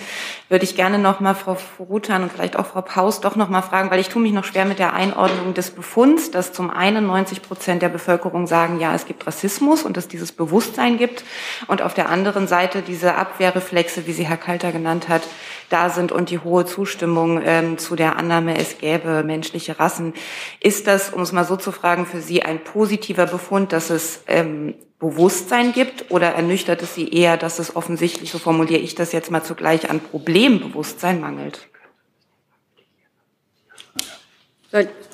[0.49, 3.61] würde ich gerne noch mal Frau Rutan und vielleicht auch Frau Paus doch noch mal
[3.61, 7.05] fragen, weil ich tue mich noch schwer mit der Einordnung des Befunds, dass zum einen
[7.07, 11.25] 90 Prozent der Bevölkerung sagen, ja, es gibt Rassismus und dass dieses Bewusstsein gibt
[11.67, 15.23] und auf der anderen Seite diese Abwehrreflexe, wie sie Herr Kalter genannt hat,
[15.69, 20.13] da sind und die hohe Zustimmung ähm, zu der Annahme, es gäbe menschliche Rassen.
[20.59, 24.21] Ist das, um es mal so zu fragen, für Sie ein positiver Befund, dass es
[24.27, 29.11] ähm, Bewusstsein gibt oder ernüchtert es Sie eher, dass es offensichtlich, so formuliere ich das
[29.11, 31.67] jetzt mal zugleich, an Problembewusstsein mangelt?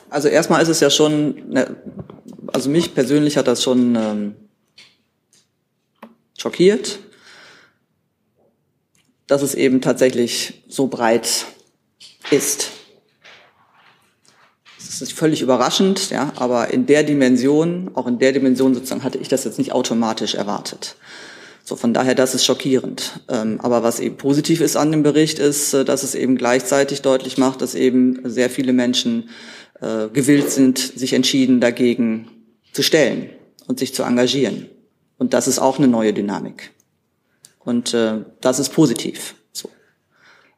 [0.09, 1.75] Also erstmal ist es ja schon, ne,
[2.53, 4.35] also mich persönlich hat das schon ähm,
[6.37, 6.99] schockiert,
[9.29, 11.45] dass es eben tatsächlich so breit
[12.31, 12.71] ist.
[14.77, 19.19] Das ist völlig überraschend, ja, aber in der Dimension, auch in der Dimension sozusagen, hatte
[19.19, 20.95] ich das jetzt nicht automatisch erwartet.
[21.63, 23.21] So, von daher, das ist schockierend.
[23.29, 27.03] Ähm, aber was eben positiv ist an dem Bericht, ist, äh, dass es eben gleichzeitig
[27.03, 29.29] deutlich macht, dass eben sehr viele Menschen
[29.79, 32.27] äh, gewillt sind, sich entschieden dagegen
[32.73, 33.29] zu stellen
[33.67, 34.67] und sich zu engagieren.
[35.19, 36.71] Und das ist auch eine neue Dynamik.
[37.69, 39.35] Und äh, das ist positiv.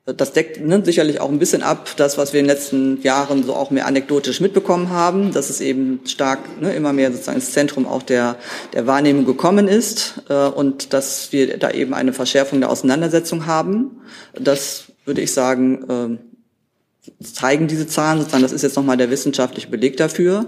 [0.06, 3.44] Das deckt ne, sicherlich auch ein bisschen ab, das, was wir in den letzten Jahren
[3.44, 7.52] so auch mehr anekdotisch mitbekommen haben, dass es eben stark ne, immer mehr sozusagen ins
[7.52, 8.38] Zentrum auch der,
[8.74, 14.02] der Wahrnehmung gekommen ist äh, und dass wir da eben eine Verschärfung der Auseinandersetzung haben.
[14.34, 19.68] Das würde ich sagen, äh, zeigen diese Zahlen sozusagen, das ist jetzt nochmal der wissenschaftliche
[19.68, 20.48] Beleg dafür.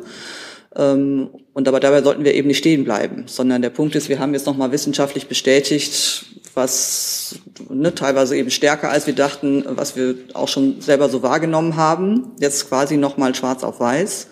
[0.75, 4.19] Ähm, und aber dabei sollten wir eben nicht stehen bleiben, sondern der Punkt ist, wir
[4.19, 6.25] haben jetzt nochmal wissenschaftlich bestätigt,
[6.55, 7.35] was
[7.69, 12.31] ne, teilweise eben stärker als wir dachten, was wir auch schon selber so wahrgenommen haben.
[12.39, 14.27] Jetzt quasi nochmal schwarz auf weiß.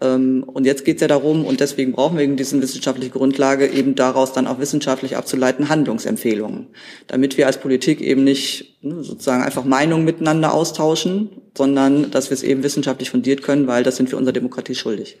[0.00, 3.66] Ähm, und jetzt geht es ja darum, und deswegen brauchen wir eben diese wissenschaftliche Grundlage,
[3.66, 6.68] eben daraus dann auch wissenschaftlich abzuleiten Handlungsempfehlungen,
[7.06, 12.34] damit wir als Politik eben nicht ne, sozusagen einfach Meinungen miteinander austauschen, sondern dass wir
[12.34, 15.18] es eben wissenschaftlich fundiert können, weil das sind wir unserer Demokratie schuldig.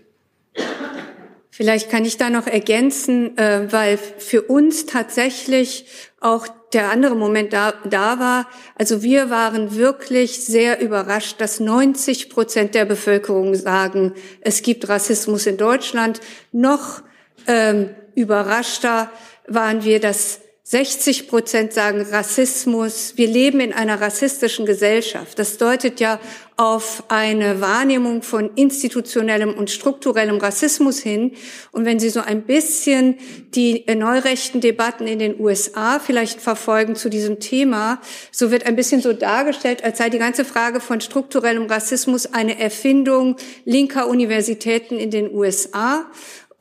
[1.56, 5.86] Vielleicht kann ich da noch ergänzen, äh, weil für uns tatsächlich
[6.24, 8.48] auch der andere Moment da, da war.
[8.76, 15.46] Also wir waren wirklich sehr überrascht, dass 90 Prozent der Bevölkerung sagen, es gibt Rassismus
[15.46, 16.20] in Deutschland.
[16.50, 17.02] Noch
[17.46, 19.10] ähm, überraschter
[19.46, 23.12] waren wir, dass 60 Prozent sagen Rassismus.
[23.16, 25.38] Wir leben in einer rassistischen Gesellschaft.
[25.38, 26.18] Das deutet ja
[26.56, 31.32] auf eine Wahrnehmung von institutionellem und strukturellem Rassismus hin.
[31.72, 33.18] Und wenn Sie so ein bisschen
[33.54, 38.00] die neurechten Debatten in den USA vielleicht verfolgen zu diesem Thema,
[38.30, 42.58] so wird ein bisschen so dargestellt, als sei die ganze Frage von strukturellem Rassismus eine
[42.58, 43.36] Erfindung
[43.66, 46.06] linker Universitäten in den USA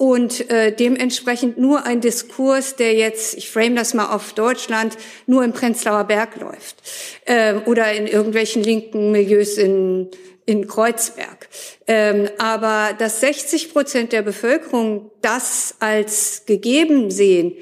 [0.04, 4.98] und äh, dementsprechend nur ein Diskurs, der jetzt, ich frame das mal auf Deutschland,
[5.28, 6.76] nur im Prenzlauer Berg läuft
[7.24, 10.10] äh, oder in irgendwelchen linken Milieus in
[10.46, 11.48] in Kreuzberg.
[11.88, 17.54] Ähm, aber dass 60 Prozent der Bevölkerung das als gegeben sehen,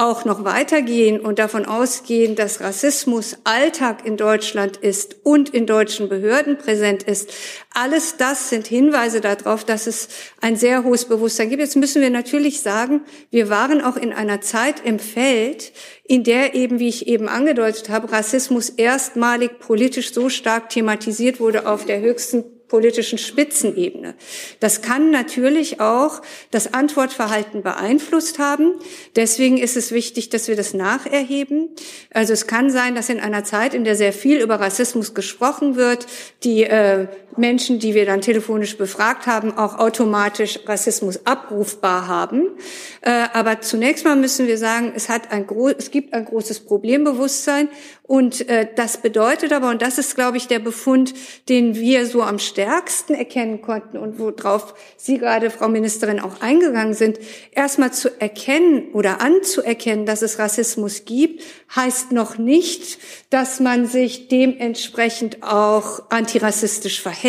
[0.00, 6.08] auch noch weitergehen und davon ausgehen, dass Rassismus Alltag in Deutschland ist und in deutschen
[6.08, 7.30] Behörden präsent ist.
[7.74, 10.08] Alles das sind Hinweise darauf, dass es
[10.40, 11.60] ein sehr hohes Bewusstsein gibt.
[11.60, 15.72] Jetzt müssen wir natürlich sagen, wir waren auch in einer Zeit im Feld,
[16.04, 21.66] in der eben, wie ich eben angedeutet habe, Rassismus erstmalig politisch so stark thematisiert wurde
[21.66, 24.14] auf der höchsten politischen Spitzenebene.
[24.60, 28.74] Das kann natürlich auch das Antwortverhalten beeinflusst haben.
[29.16, 31.68] Deswegen ist es wichtig, dass wir das nacherheben.
[32.14, 35.74] Also es kann sein, dass in einer Zeit, in der sehr viel über Rassismus gesprochen
[35.74, 36.06] wird,
[36.44, 42.48] die äh, Menschen, die wir dann telefonisch befragt haben, auch automatisch Rassismus abrufbar haben.
[43.02, 45.46] Äh, aber zunächst mal müssen wir sagen, es, hat ein
[45.78, 47.68] es gibt ein großes Problembewusstsein
[48.10, 51.14] und äh, das bedeutet aber, und das ist, glaube ich, der Befund,
[51.48, 56.94] den wir so am stärksten erkennen konnten und worauf Sie gerade, Frau Ministerin, auch eingegangen
[56.94, 57.20] sind,
[57.52, 61.44] erstmal zu erkennen oder anzuerkennen, dass es Rassismus gibt,
[61.76, 62.98] heißt noch nicht,
[63.30, 67.19] dass man sich dementsprechend auch antirassistisch verhält.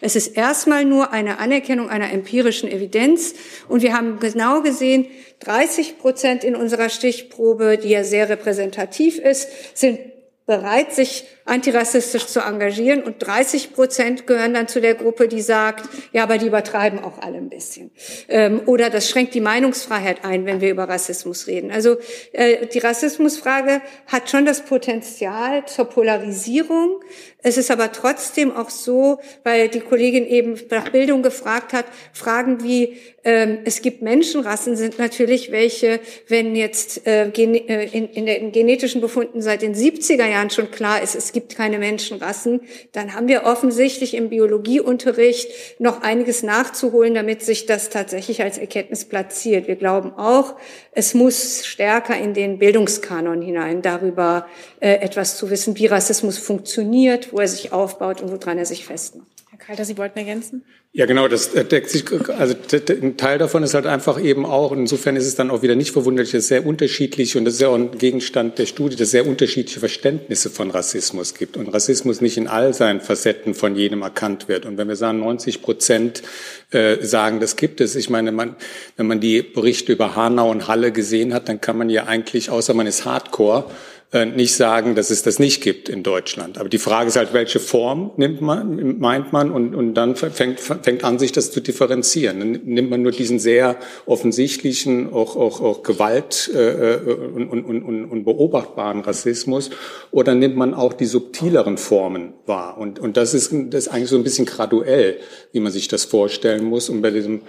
[0.00, 3.34] Es ist erstmal nur eine Anerkennung einer empirischen Evidenz.
[3.68, 5.06] Und wir haben genau gesehen,
[5.40, 10.00] 30 Prozent in unserer Stichprobe, die ja sehr repräsentativ ist, sind
[10.46, 15.88] bereit, sich antirassistisch zu engagieren und 30 Prozent gehören dann zu der Gruppe, die sagt,
[16.12, 17.90] ja, aber die übertreiben auch alle ein bisschen.
[18.28, 21.70] Ähm, oder das schränkt die Meinungsfreiheit ein, wenn wir über Rassismus reden.
[21.70, 21.96] Also
[22.32, 27.00] äh, die Rassismusfrage hat schon das Potenzial zur Polarisierung.
[27.40, 32.62] Es ist aber trotzdem auch so, weil die Kollegin eben nach Bildung gefragt hat, Fragen
[32.64, 38.52] wie, ähm, es gibt Menschenrassen, sind natürlich welche, wenn jetzt äh, äh in, in den
[38.52, 43.28] genetischen Befunden seit den 70er Jahren schon klar ist, es gibt keine Menschenrassen, dann haben
[43.28, 49.68] wir offensichtlich im Biologieunterricht noch einiges nachzuholen, damit sich das tatsächlich als Erkenntnis platziert.
[49.68, 50.56] Wir glauben auch,
[50.90, 54.48] es muss stärker in den Bildungskanon hinein darüber
[54.80, 58.84] äh, etwas zu wissen, wie Rassismus funktioniert, wo er sich aufbaut und woran er sich
[58.84, 59.37] festmacht.
[59.68, 60.64] Herr Kalter, Sie wollten ergänzen?
[60.92, 62.54] Ja, genau, das deckt sich, also
[63.02, 65.90] ein Teil davon ist halt einfach eben auch, insofern ist es dann auch wieder nicht
[65.90, 69.08] verwunderlich, dass es sehr unterschiedliche, und das ist ja auch ein Gegenstand der Studie, dass
[69.08, 73.76] es sehr unterschiedliche Verständnisse von Rassismus gibt und Rassismus nicht in all seinen Facetten von
[73.76, 74.64] jedem erkannt wird.
[74.64, 76.22] Und wenn wir sagen, 90 Prozent
[76.70, 78.56] äh, sagen, das gibt es, ich meine, man,
[78.96, 82.48] wenn man die Berichte über Hanau und Halle gesehen hat, dann kann man ja eigentlich,
[82.48, 83.72] außer man ist Hardcore, äh,
[84.10, 86.56] nicht sagen, dass es das nicht gibt in Deutschland.
[86.56, 90.60] Aber die Frage ist halt, welche Form nimmt man, meint man und, und dann fängt,
[90.60, 92.38] fängt an, sich das zu differenzieren.
[92.38, 97.82] Dann nimmt man nur diesen sehr offensichtlichen, auch, auch, auch Gewalt äh, äh und, und,
[97.82, 99.68] und, und beobachtbaren Rassismus
[100.10, 102.78] oder nimmt man auch die subtileren Formen wahr.
[102.78, 105.18] Und, und das, ist, das ist eigentlich so ein bisschen graduell,
[105.52, 106.88] wie man sich das vorstellen muss.
[106.88, 107.42] Und bei diesem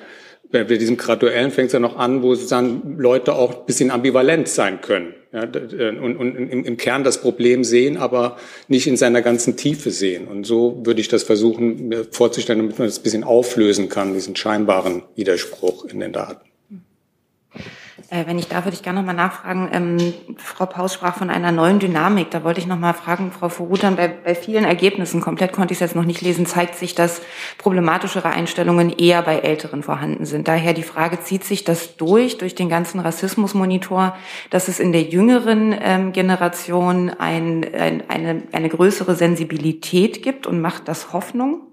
[0.52, 4.48] bei diesem Graduellen fängt es ja noch an, wo sozusagen Leute auch ein bisschen ambivalent
[4.48, 5.14] sein können.
[5.32, 8.38] Ja, und, und im, im Kern das Problem sehen, aber
[8.68, 10.28] nicht in seiner ganzen Tiefe sehen.
[10.28, 14.16] Und so würde ich das versuchen mir vorzustellen, damit man das ein bisschen auflösen kann,
[14.16, 16.49] diesen scheinbaren Widerspruch in den Daten.
[18.12, 19.70] Äh, wenn ich darf, würde ich gerne nochmal nachfragen.
[19.72, 22.32] Ähm, Frau Paus sprach von einer neuen Dynamik.
[22.32, 25.82] Da wollte ich nochmal fragen, Frau Vorutan, bei, bei vielen Ergebnissen, komplett konnte ich es
[25.82, 27.22] jetzt noch nicht lesen, zeigt sich, dass
[27.60, 30.48] problematischere Einstellungen eher bei Älteren vorhanden sind.
[30.48, 34.16] Daher die Frage, zieht sich das durch, durch den ganzen Rassismusmonitor,
[34.50, 40.62] dass es in der jüngeren ähm, Generation ein, ein, eine, eine größere Sensibilität gibt und
[40.62, 41.69] macht das Hoffnung?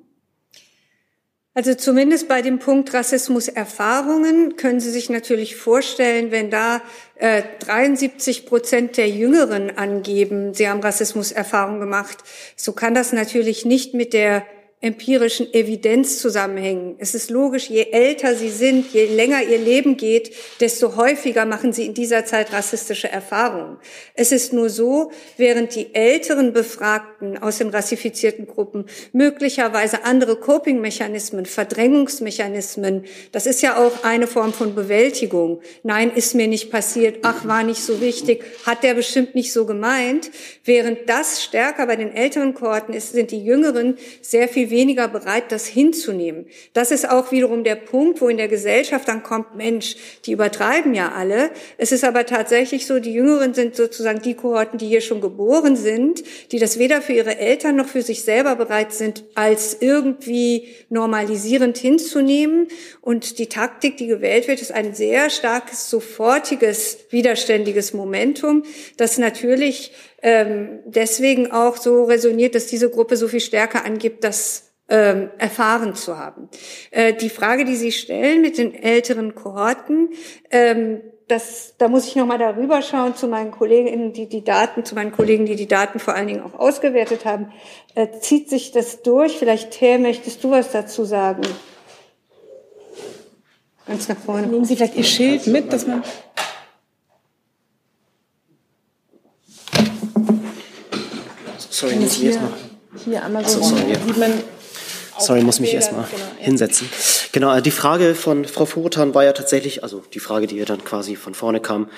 [1.56, 6.82] Also zumindest bei dem Punkt Rassismuserfahrungen können Sie sich natürlich vorstellen, wenn da
[7.14, 12.18] äh, 73 Prozent der Jüngeren angeben, sie haben Rassismuserfahrungen gemacht,
[12.56, 14.44] so kann das natürlich nicht mit der
[14.82, 16.96] empirischen Evidenz zusammenhängen.
[16.98, 21.72] Es ist logisch, je älter sie sind, je länger ihr Leben geht, desto häufiger machen
[21.72, 23.78] sie in dieser Zeit rassistische Erfahrungen.
[24.14, 31.46] Es ist nur so, während die älteren Befragten aus den rassifizierten Gruppen möglicherweise andere Coping-Mechanismen,
[31.46, 35.62] Verdrängungsmechanismen, das ist ja auch eine Form von Bewältigung.
[35.84, 37.20] Nein, ist mir nicht passiert.
[37.22, 38.44] Ach, war nicht so wichtig.
[38.66, 40.30] Hat der bestimmt nicht so gemeint.
[40.64, 45.50] Während das stärker bei den älteren Kohorten ist, sind die Jüngeren sehr viel weniger bereit,
[45.50, 46.46] das hinzunehmen.
[46.72, 50.94] Das ist auch wiederum der Punkt, wo in der Gesellschaft dann kommt, Mensch, die übertreiben
[50.94, 51.50] ja alle.
[51.78, 55.76] Es ist aber tatsächlich so, die Jüngeren sind sozusagen die Kohorten, die hier schon geboren
[55.76, 60.68] sind, die das weder für ihre Eltern noch für sich selber bereit sind, als irgendwie
[60.88, 62.68] normalisierend hinzunehmen.
[63.00, 68.64] Und die Taktik, die gewählt wird, ist ein sehr starkes, sofortiges, widerständiges Momentum,
[68.96, 69.92] das natürlich
[70.26, 75.94] ähm, deswegen auch so resoniert, dass diese Gruppe so viel stärker angibt, das ähm, erfahren
[75.94, 76.48] zu haben.
[76.90, 80.10] Äh, die Frage, die Sie stellen mit den älteren Kohorten,
[80.50, 84.96] ähm, das, da muss ich nochmal darüber schauen zu meinen Kollegen, die die Daten, zu
[84.96, 87.52] meinen Kollegen, die die Daten vor allen Dingen auch ausgewertet haben.
[87.94, 89.38] Äh, zieht sich das durch?
[89.38, 91.42] Vielleicht, Herr, möchtest du was dazu sagen?
[93.86, 94.48] Ganz nach vorne.
[94.48, 96.02] Nehmen Sie vielleicht Ihr Schild mit, dass man
[101.76, 102.52] Sorry, ich erstmal.
[103.04, 104.32] Hier einmal so, so sorry, sieht man
[105.18, 106.88] Sorry, muss mich erstmal genau, hinsetzen.
[107.32, 110.64] Genau, äh, die Frage von Frau Furutan war ja tatsächlich, also die Frage, die ihr
[110.64, 111.88] dann quasi von vorne kam,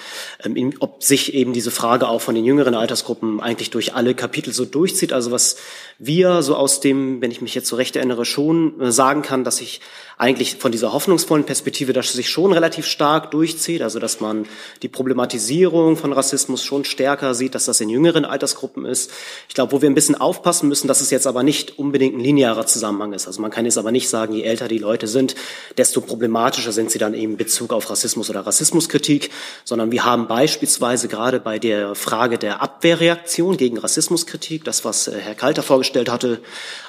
[0.44, 4.52] ähm, ob sich eben diese Frage auch von den jüngeren Altersgruppen eigentlich durch alle Kapitel
[4.52, 5.12] so durchzieht.
[5.12, 5.56] Also was
[5.98, 9.44] wir so aus dem, wenn ich mich jetzt so recht erinnere, schon äh, sagen kann,
[9.44, 9.80] dass ich
[10.18, 14.46] eigentlich von dieser hoffnungsvollen Perspektive, dass sich schon relativ stark durchzieht, also dass man
[14.82, 19.12] die Problematisierung von Rassismus schon stärker sieht, dass das in jüngeren Altersgruppen ist.
[19.48, 22.20] Ich glaube, wo wir ein bisschen aufpassen müssen, dass es jetzt aber nicht unbedingt ein
[22.20, 23.26] linearer Zusammenhang ist.
[23.26, 25.34] Also man kann jetzt aber nicht sagen, je älter die Leute sind,
[25.76, 29.30] desto problematischer sind sie dann eben in Bezug auf Rassismus oder Rassismuskritik,
[29.64, 35.18] sondern wir haben beispielsweise gerade bei der Frage der Abwehrreaktion gegen Rassismuskritik, das was äh,
[35.18, 36.40] Herr Kalter vorgestellt hatte,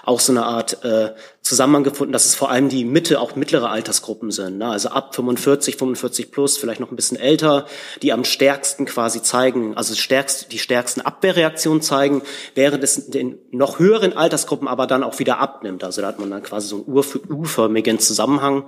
[0.03, 3.69] auch so eine Art äh, Zusammenhang gefunden, dass es vor allem die Mitte, auch mittlere
[3.69, 4.57] Altersgruppen sind.
[4.57, 4.67] Ne?
[4.67, 7.65] Also ab 45, 45 plus, vielleicht noch ein bisschen älter,
[8.01, 12.21] die am stärksten quasi zeigen, also stärkst, die stärksten Abwehrreaktionen zeigen,
[12.55, 15.83] während es in den noch höheren Altersgruppen aber dann auch wieder abnimmt.
[15.83, 18.65] Also da hat man dann quasi so einen U-förmigen Zusammenhang.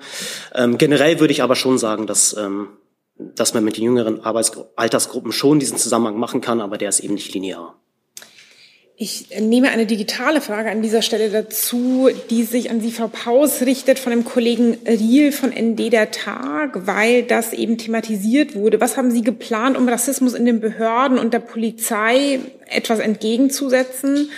[0.56, 2.70] Ähm, generell würde ich aber schon sagen, dass ähm,
[3.36, 7.00] dass man mit den jüngeren Arbeits Altersgruppen schon diesen Zusammenhang machen kann, aber der ist
[7.02, 7.76] eben nicht linear.
[9.04, 13.64] Ich nehme eine digitale Frage an dieser Stelle dazu, die sich an Sie, Frau Paus,
[13.64, 18.80] richtet von dem Kollegen Riel von ND der Tag, weil das eben thematisiert wurde.
[18.80, 24.30] Was haben Sie geplant, um Rassismus in den Behörden und der Polizei etwas entgegenzusetzen?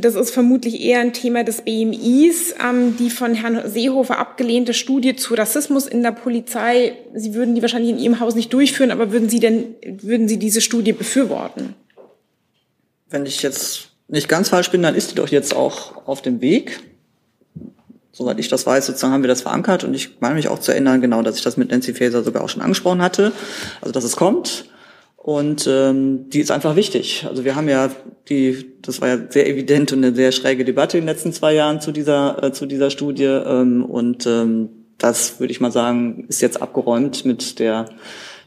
[0.00, 5.16] Das ist vermutlich eher ein Thema des BMIs, ähm, die von Herrn Seehofer abgelehnte Studie
[5.16, 6.96] zu Rassismus in der Polizei.
[7.14, 10.38] Sie würden die wahrscheinlich in Ihrem Haus nicht durchführen, aber würden Sie denn, würden Sie
[10.38, 11.74] diese Studie befürworten?
[13.12, 16.40] wenn ich jetzt nicht ganz falsch bin, dann ist die doch jetzt auch auf dem
[16.40, 16.80] Weg.
[18.10, 20.72] Soweit ich das weiß, sozusagen haben wir das verankert und ich meine mich auch zu
[20.72, 23.32] erinnern, genau, dass ich das mit Nancy Faeser sogar auch schon angesprochen hatte.
[23.80, 24.66] Also dass es kommt.
[25.22, 27.26] Und ähm, die ist einfach wichtig.
[27.28, 27.90] Also wir haben ja
[28.28, 31.54] die, das war ja sehr evident und eine sehr schräge Debatte in den letzten zwei
[31.54, 33.26] Jahren zu dieser äh, zu dieser Studie.
[33.26, 37.88] Ähm, und ähm, das würde ich mal sagen, ist jetzt abgeräumt mit der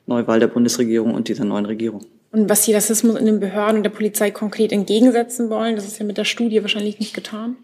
[0.05, 2.01] Neuwahl der Bundesregierung und dieser neuen Regierung.
[2.33, 5.97] Und was die Rassismus in den Behörden und der Polizei konkret entgegensetzen wollen, das ist
[5.99, 7.55] ja mit der Studie wahrscheinlich nicht getan.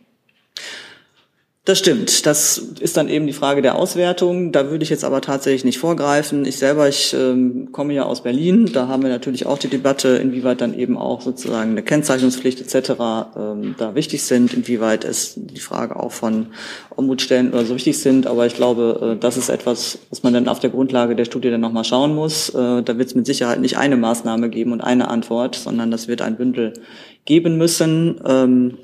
[1.63, 2.25] Das stimmt.
[2.25, 4.51] Das ist dann eben die Frage der Auswertung.
[4.51, 6.43] Da würde ich jetzt aber tatsächlich nicht vorgreifen.
[6.43, 8.71] Ich selber, ich ähm, komme ja aus Berlin.
[8.73, 12.89] Da haben wir natürlich auch die Debatte, inwieweit dann eben auch sozusagen eine Kennzeichnungspflicht etc.
[13.37, 16.47] Ähm, da wichtig sind, inwieweit es die Frage auch von
[16.95, 18.25] Ombudsstellen oder so wichtig sind.
[18.25, 21.51] Aber ich glaube, äh, das ist etwas, was man dann auf der Grundlage der Studie
[21.51, 22.49] dann nochmal schauen muss.
[22.49, 26.07] Äh, da wird es mit Sicherheit nicht eine Maßnahme geben und eine Antwort, sondern das
[26.07, 26.73] wird ein Bündel
[27.25, 28.19] geben müssen.
[28.25, 28.79] Ähm,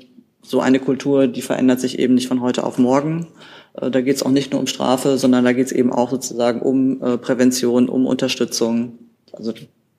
[0.48, 3.26] so eine Kultur, die verändert sich eben nicht von heute auf morgen.
[3.74, 6.10] Äh, da geht es auch nicht nur um Strafe, sondern da geht es eben auch
[6.10, 8.98] sozusagen um äh, Prävention, um Unterstützung.
[9.32, 9.52] Also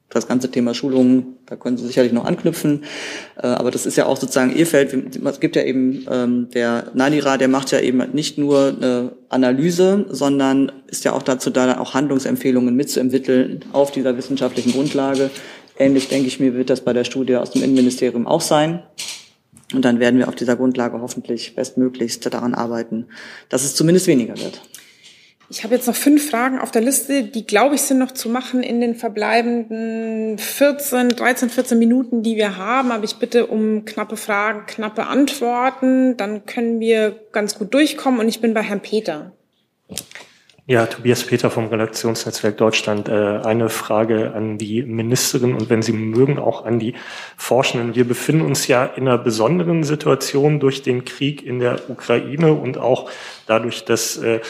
[0.09, 2.83] das ganze Thema Schulungen, da können Sie sicherlich noch anknüpfen.
[3.37, 4.91] Äh, aber das ist ja auch sozusagen Ihr Feld.
[5.23, 10.07] Es gibt ja eben, ähm, der Nanira, der macht ja eben nicht nur eine Analyse,
[10.09, 15.29] sondern ist ja auch dazu da, auch Handlungsempfehlungen mitzuentwickeln auf dieser wissenschaftlichen Grundlage.
[15.77, 18.81] Ähnlich, denke ich mir, wird das bei der Studie aus dem Innenministerium auch sein.
[19.73, 23.07] Und dann werden wir auf dieser Grundlage hoffentlich bestmöglichst daran arbeiten,
[23.49, 24.61] dass es zumindest weniger wird.
[25.51, 28.29] Ich habe jetzt noch fünf Fragen auf der Liste, die, glaube ich, sind noch zu
[28.29, 32.91] machen in den verbleibenden 14, 13, 14 Minuten, die wir haben.
[32.91, 36.17] Aber ich bitte um knappe Fragen, knappe Antworten.
[36.17, 38.19] Dann können wir ganz gut durchkommen.
[38.19, 39.31] Und ich bin bei Herrn Peter.
[40.69, 43.09] Ja, Tobias Peter vom Redaktionsnetzwerk Deutschland.
[43.09, 46.93] Äh, eine Frage an die Ministerin und wenn Sie mögen auch an die
[47.37, 47.95] Forschenden.
[47.95, 52.77] Wir befinden uns ja in einer besonderen Situation durch den Krieg in der Ukraine und
[52.77, 53.09] auch
[53.47, 54.41] dadurch, dass äh,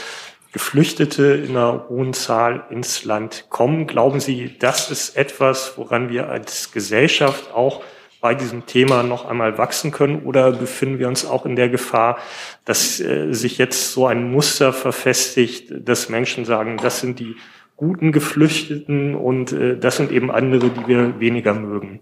[0.52, 3.88] Geflüchtete in einer hohen Zahl ins Land kommen.
[3.88, 7.82] Glauben Sie, das ist etwas, woran wir als Gesellschaft auch
[8.22, 10.24] bei diesem Thema noch einmal wachsen können?
[10.24, 12.18] Oder befinden wir uns auch in der Gefahr,
[12.66, 17.36] dass äh, sich jetzt so ein Muster verfestigt, dass Menschen sagen, das sind die
[17.78, 22.02] guten Geflüchteten und äh, das sind eben andere, die wir weniger mögen?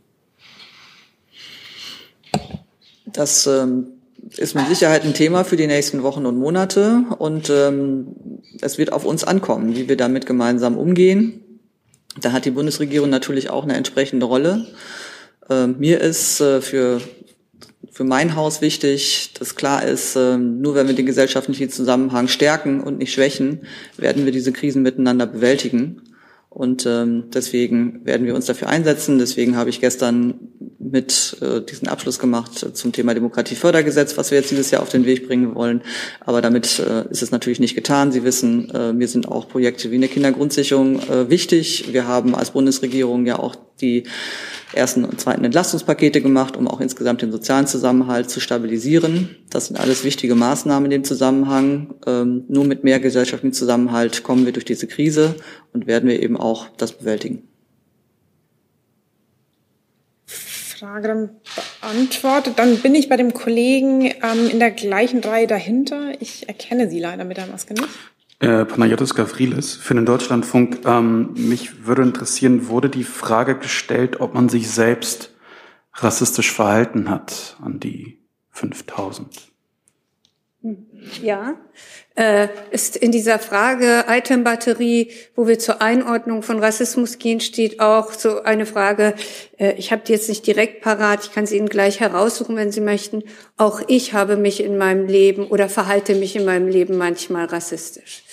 [3.05, 3.87] Das ähm,
[4.35, 8.07] ist mit Sicherheit ein Thema für die nächsten Wochen und Monate und ähm,
[8.61, 11.43] es wird auf uns ankommen, wie wir damit gemeinsam umgehen.
[12.19, 14.65] Da hat die Bundesregierung natürlich auch eine entsprechende Rolle.
[15.49, 17.01] Äh, mir ist äh, für,
[17.91, 22.81] für mein Haus wichtig, dass klar ist, äh, nur wenn wir den gesellschaftlichen Zusammenhang stärken
[22.81, 23.61] und nicht schwächen,
[23.97, 26.01] werden wir diese Krisen miteinander bewältigen.
[26.49, 29.19] Und ähm, deswegen werden wir uns dafür einsetzen.
[29.19, 30.39] Deswegen habe ich gestern
[30.91, 35.05] mit äh, diesen Abschluss gemacht zum Thema Demokratiefördergesetz, was wir jetzt dieses Jahr auf den
[35.05, 35.81] Weg bringen wollen.
[36.21, 38.11] Aber damit äh, ist es natürlich nicht getan.
[38.11, 41.91] Sie wissen, äh, mir sind auch Projekte wie eine Kindergrundsicherung äh, wichtig.
[41.91, 44.03] Wir haben als Bundesregierung ja auch die
[44.73, 49.35] ersten und zweiten Entlastungspakete gemacht, um auch insgesamt den sozialen Zusammenhalt zu stabilisieren.
[49.49, 51.93] Das sind alles wichtige Maßnahmen in dem Zusammenhang.
[52.05, 55.35] Ähm, nur mit mehr gesellschaftlichem Zusammenhalt kommen wir durch diese Krise
[55.73, 57.43] und werden wir eben auch das bewältigen.
[60.77, 61.29] Frage dann
[61.81, 62.59] beantwortet.
[62.59, 66.13] Dann bin ich bei dem Kollegen ähm, in der gleichen Reihe dahinter.
[66.19, 67.87] Ich erkenne Sie leider mit der Maske nicht.
[68.39, 70.85] Äh, Panayotis Gavrilis für den Deutschlandfunk.
[70.85, 75.31] Ähm, mich würde interessieren, wurde die Frage gestellt, ob man sich selbst
[75.95, 78.19] rassistisch verhalten hat an die
[78.51, 79.51] 5000?
[81.21, 81.55] Ja,
[82.15, 88.11] äh, ist in dieser Frage Item-Batterie, wo wir zur Einordnung von Rassismus gehen, steht auch
[88.11, 89.13] so eine Frage,
[89.57, 92.71] äh, ich habe die jetzt nicht direkt parat, ich kann sie Ihnen gleich heraussuchen, wenn
[92.71, 93.23] Sie möchten.
[93.55, 98.23] Auch ich habe mich in meinem Leben oder verhalte mich in meinem Leben manchmal rassistisch.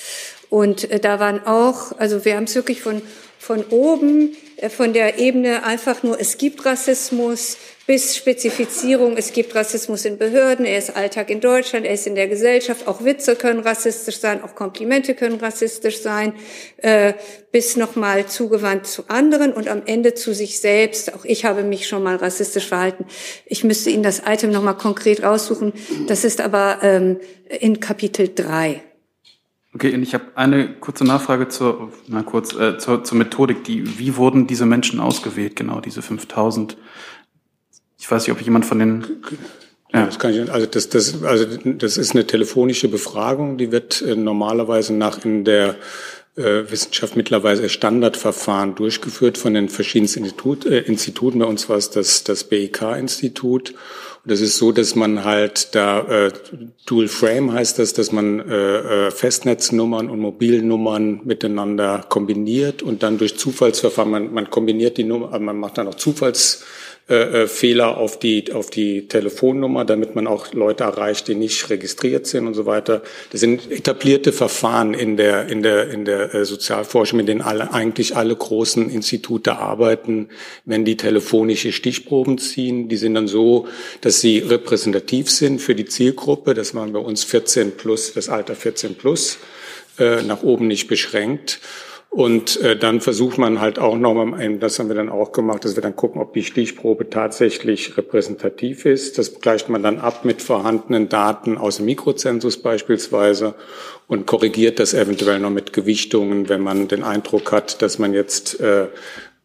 [0.49, 3.03] Und äh, da waren auch, also wir haben es wirklich von,
[3.45, 9.55] von oben, äh, von der Ebene einfach nur, es gibt Rassismus, bis Spezifizierung, es gibt
[9.55, 13.37] Rassismus in Behörden, er ist Alltag in Deutschland, er ist in der Gesellschaft, auch Witze
[13.37, 16.33] können rassistisch sein, auch Komplimente können rassistisch sein,
[16.79, 17.13] äh,
[17.53, 21.15] bis nochmal zugewandt zu anderen und am Ende zu sich selbst.
[21.15, 23.05] Auch ich habe mich schon mal rassistisch verhalten.
[23.45, 25.75] Ich müsste Ihnen das Item nochmal konkret raussuchen.
[26.09, 27.21] Das ist aber ähm,
[27.61, 28.83] in Kapitel 3.
[29.75, 33.64] Okay, und ich habe eine kurze Nachfrage zur, na kurz, äh, zur, zur Methodik.
[33.64, 36.77] Die, wie wurden diese Menschen ausgewählt, genau diese 5000?
[37.99, 39.05] Ich weiß nicht, ob jemand von den
[39.95, 40.07] ja.
[40.07, 44.16] Das kann ich, also das, das, also das ist eine telefonische Befragung, die wird äh,
[44.16, 45.77] normalerweise nach in der
[46.37, 51.39] Wissenschaft mittlerweile Standardverfahren durchgeführt von den verschiedensten Institut, äh, Instituten.
[51.39, 53.70] Bei uns war es das, das BIK-Institut.
[53.70, 56.32] Und das ist so, dass man halt da äh,
[56.87, 63.18] Dual Frame heißt das, dass man äh, äh, Festnetznummern und Mobilnummern miteinander kombiniert und dann
[63.18, 66.64] durch Zufallsverfahren, man, man kombiniert die Nummer, man macht dann auch Zufalls
[67.07, 71.69] äh, äh, Fehler auf die, auf die Telefonnummer, damit man auch Leute erreicht, die nicht
[71.69, 73.03] registriert sind und so weiter.
[73.31, 77.75] Das sind etablierte Verfahren in der, in der, in der äh, Sozialforschung, mit denen alle,
[77.75, 80.31] eigentlich alle großen Institute arbeiten,
[80.65, 82.89] wenn die telefonische Stichproben ziehen.
[82.89, 83.69] Die sind dann so,
[84.01, 86.55] dass sie repräsentativ sind für die Zielgruppe.
[86.55, 89.37] Das waren bei uns 14 plus, das Alter 14 plus,
[89.99, 91.61] äh, nach oben nicht beschränkt.
[92.15, 95.75] Und äh, dann versucht man halt auch nochmal, das haben wir dann auch gemacht, dass
[95.75, 99.19] wir dann gucken, ob die Stichprobe tatsächlich repräsentativ ist.
[99.19, 103.57] Das gleicht man dann ab mit vorhandenen Daten aus dem Mikrozensus beispielsweise
[104.07, 108.61] und korrigiert das eventuell noch mit Gewichtungen, wenn man den Eindruck hat, dass man jetzt
[108.61, 108.87] äh,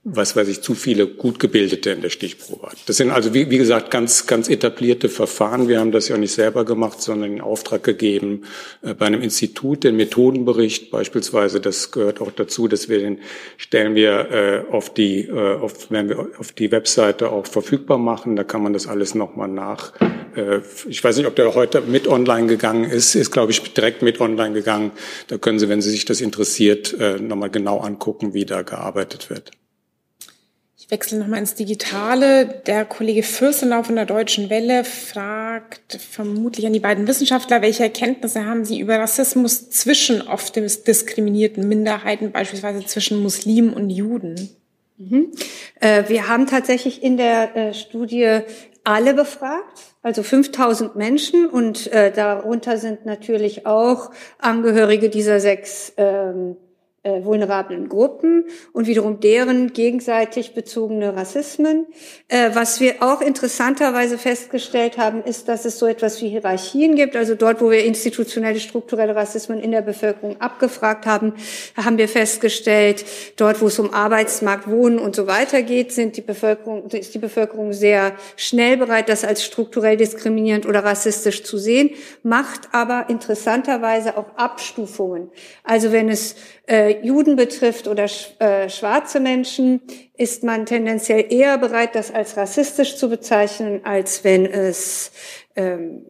[0.06, 2.78] was weiß ich, zu viele gut gebildete in der Stichprobe hat.
[2.86, 5.68] Das sind also, wie, wie, gesagt, ganz, ganz etablierte Verfahren.
[5.68, 8.44] Wir haben das ja nicht selber gemacht, sondern in Auftrag gegeben
[8.82, 11.60] äh, bei einem Institut, den Methodenbericht beispielsweise.
[11.60, 13.20] Das gehört auch dazu, dass wir den
[13.58, 18.38] stellen wir äh, auf die, äh, auf, werden wir auf die Webseite auch verfügbar machen.
[18.38, 19.94] Da kann man das alles nochmal nach.
[20.88, 23.16] Ich weiß nicht, ob der heute mit online gegangen ist.
[23.16, 24.92] Ist, glaube ich, direkt mit online gegangen.
[25.28, 29.52] Da können Sie, wenn Sie sich das interessiert, nochmal genau angucken, wie da gearbeitet wird
[30.90, 32.62] wechsle nochmal ins Digitale.
[32.66, 38.46] Der Kollege Fürstenau von der Deutschen Welle fragt vermutlich an die beiden Wissenschaftler, welche Erkenntnisse
[38.46, 44.50] haben Sie über Rassismus zwischen oft diskriminierten Minderheiten, beispielsweise zwischen Muslimen und Juden?
[44.98, 45.32] Mhm.
[45.80, 48.42] Äh, wir haben tatsächlich in der äh, Studie
[48.84, 54.10] alle befragt, also 5000 Menschen und äh, darunter sind natürlich auch
[54.40, 56.58] Angehörige dieser sechs ähm,
[57.04, 61.86] äh, vulnerablen Gruppen und wiederum deren gegenseitig bezogene Rassismen.
[62.28, 67.16] Äh, was wir auch interessanterweise festgestellt haben, ist, dass es so etwas wie Hierarchien gibt.
[67.16, 71.36] Also dort, wo wir institutionelle, strukturelle Rassismen in der Bevölkerung abgefragt haben,
[71.78, 73.06] haben wir festgestellt,
[73.38, 77.20] dort, wo es um Arbeitsmarkt, Wohnen und so weiter geht, sind die Bevölkerung, ist die
[77.20, 81.92] Bevölkerung sehr schnell bereit, das als strukturell diskriminierend oder rassistisch zu sehen,
[82.24, 85.30] macht aber interessanterweise auch Abstufungen.
[85.64, 86.36] Also wenn es
[86.68, 88.08] äh, Juden betrifft oder
[88.40, 89.82] äh, schwarze Menschen,
[90.18, 95.12] ist man tendenziell eher bereit, das als rassistisch zu bezeichnen, als wenn es
[95.56, 96.06] ähm,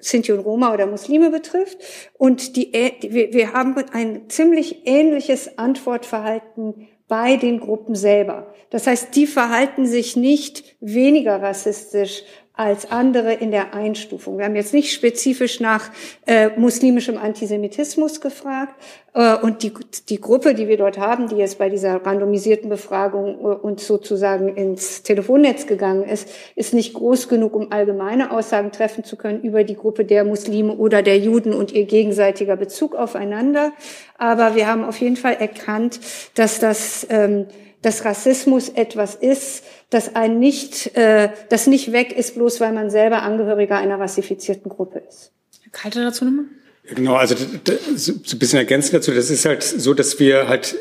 [0.00, 1.78] Sinti und Roma oder Muslime betrifft.
[2.16, 8.54] Und die, wir, wir haben ein ziemlich ähnliches Antwortverhalten bei den Gruppen selber.
[8.70, 12.22] Das heißt, die verhalten sich nicht weniger rassistisch
[12.60, 14.36] als andere in der Einstufung.
[14.36, 15.90] Wir haben jetzt nicht spezifisch nach
[16.26, 18.74] äh, muslimischem Antisemitismus gefragt.
[19.14, 19.72] Äh, und die,
[20.10, 24.56] die Gruppe, die wir dort haben, die jetzt bei dieser randomisierten Befragung äh, uns sozusagen
[24.56, 29.64] ins Telefonnetz gegangen ist, ist nicht groß genug, um allgemeine Aussagen treffen zu können über
[29.64, 33.72] die Gruppe der Muslime oder der Juden und ihr gegenseitiger Bezug aufeinander.
[34.18, 35.98] Aber wir haben auf jeden Fall erkannt,
[36.34, 37.46] dass das ähm,
[37.82, 42.90] dass Rassismus etwas ist, das ein nicht, äh, das nicht weg ist, bloß weil man
[42.90, 45.32] selber Angehöriger einer rassifizierten Gruppe ist.
[45.62, 46.46] Herr Kalter dazu nochmal?
[46.94, 47.36] Genau, also
[47.94, 49.12] so ein bisschen ergänzend dazu.
[49.12, 50.76] Das ist halt so, dass wir halt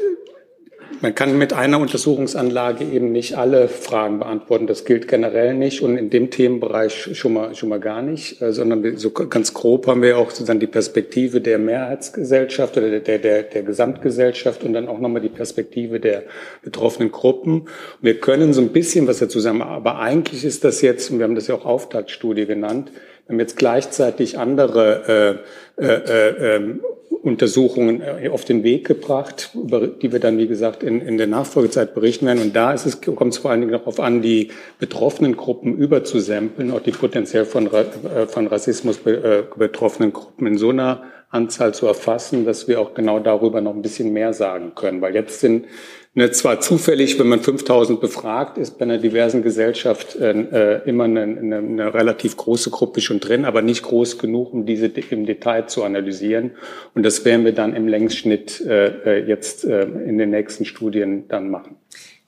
[1.01, 4.67] man kann mit einer Untersuchungsanlage eben nicht alle Fragen beantworten.
[4.67, 8.51] Das gilt generell nicht und in dem Themenbereich schon mal, schon mal gar nicht, äh,
[8.51, 13.43] sondern so ganz grob haben wir auch sozusagen die Perspektive der Mehrheitsgesellschaft oder der, der,
[13.43, 16.23] der Gesamtgesellschaft und dann auch nochmal die Perspektive der
[16.63, 17.67] betroffenen Gruppen.
[18.01, 21.25] wir können so ein bisschen was dazu sagen, aber eigentlich ist das jetzt, und wir
[21.25, 22.91] haben das ja auch Auftaktstudie genannt,
[23.29, 25.43] wir haben jetzt gleichzeitig andere
[25.77, 26.79] äh, äh, äh, ähm,
[27.21, 31.27] Untersuchungen äh, auf den Weg gebracht, über die wir dann, wie gesagt, in, in der
[31.27, 32.41] Nachfolgezeit berichten werden.
[32.41, 34.49] Und da ist es, kommt es vor allen Dingen darauf an, die
[34.79, 40.69] betroffenen Gruppen überzusampeln, auch die potenziell von, äh, von Rassismus äh, betroffenen Gruppen in so
[40.69, 45.01] einer Anzahl zu erfassen, dass wir auch genau darüber noch ein bisschen mehr sagen können.
[45.01, 45.67] Weil jetzt sind
[46.15, 51.21] Ne, zwar zufällig, wenn man 5000 befragt, ist bei einer diversen Gesellschaft äh, immer eine,
[51.21, 55.67] eine, eine, relativ große Gruppe schon drin, aber nicht groß genug, um diese im Detail
[55.67, 56.51] zu analysieren.
[56.95, 61.27] Und das werden wir dann im Längsschnitt äh, äh, jetzt äh, in den nächsten Studien
[61.27, 61.75] dann machen.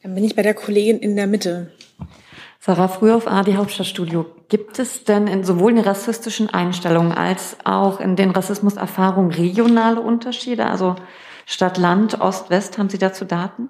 [0.04, 1.72] Dann bin ich bei der Kollegin in der Mitte.
[2.60, 4.28] Sarah Frühauf, AD Hauptstadtstudio.
[4.48, 10.00] Gibt es denn in sowohl in den rassistischen Einstellungen als auch in den Rassismuserfahrungen regionale
[10.00, 10.68] Unterschiede?
[10.68, 10.96] Also
[11.52, 13.68] Stadt, Land, Ost, West, haben Sie dazu Daten?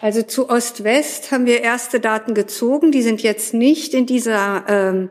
[0.00, 2.90] Also zu Ost-West haben wir erste Daten gezogen.
[2.90, 5.08] Die sind jetzt nicht in dieser ähm,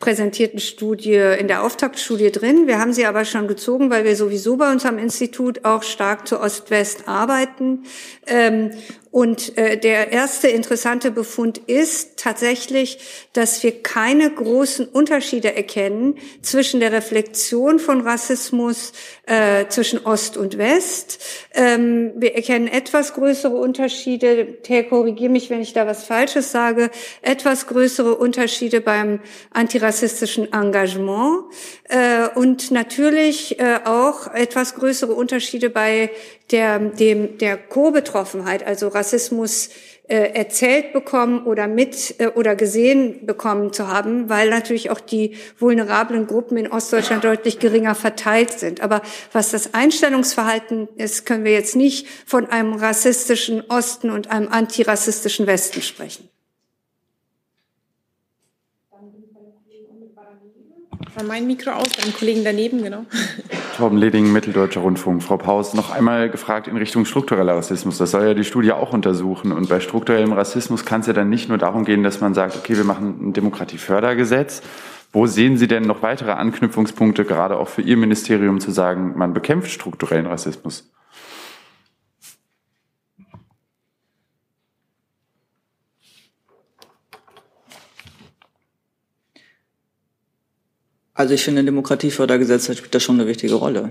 [0.00, 2.66] präsentierten Studie, in der Auftaktstudie drin.
[2.66, 6.26] Wir haben sie aber schon gezogen, weil wir sowieso bei uns am Institut auch stark
[6.26, 7.84] zu Ost-West arbeiten.
[8.26, 8.72] Ähm,
[9.10, 12.98] und äh, der erste interessante Befund ist tatsächlich,
[13.32, 18.92] dass wir keine großen Unterschiede erkennen zwischen der Reflexion von Rassismus
[19.26, 21.24] äh, zwischen Ost und West.
[21.54, 26.90] Ähm, wir erkennen etwas größere Unterschiede, Herr, korrigiere mich, wenn ich da was Falsches sage,
[27.22, 29.20] etwas größere Unterschiede beim
[29.52, 31.44] antirassistischen Engagement
[31.84, 36.10] äh, und natürlich äh, auch etwas größere Unterschiede bei
[36.52, 39.70] der, dem, der Co-Betroffenheit, also Rassismus
[40.06, 45.34] äh, erzählt bekommen oder mit äh, oder gesehen bekommen zu haben, weil natürlich auch die
[45.58, 48.82] vulnerablen Gruppen in Ostdeutschland deutlich geringer verteilt sind.
[48.82, 54.46] Aber was das Einstellungsverhalten ist, können wir jetzt nicht von einem rassistischen Osten und einem
[54.46, 56.30] antirassistischen Westen sprechen.
[61.14, 63.04] War mein Mikro aus, beim Kollegen daneben, genau.
[63.76, 65.22] Torben Leding, Mitteldeutscher Rundfunk.
[65.22, 67.98] Frau Paus, noch einmal gefragt in Richtung struktureller Rassismus.
[67.98, 69.52] Das soll ja die Studie auch untersuchen.
[69.52, 72.56] Und bei strukturellem Rassismus kann es ja dann nicht nur darum gehen, dass man sagt,
[72.56, 74.62] okay, wir machen ein Demokratiefördergesetz.
[75.12, 79.32] Wo sehen Sie denn noch weitere Anknüpfungspunkte, gerade auch für Ihr Ministerium, zu sagen, man
[79.32, 80.90] bekämpft strukturellen Rassismus?
[91.18, 93.90] Also ich finde, Demokratiefördergesetz spielt da schon eine wichtige Rolle.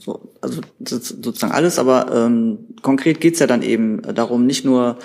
[0.00, 4.98] So, also sozusagen alles, aber ähm, konkret geht's ja dann eben darum, nicht nur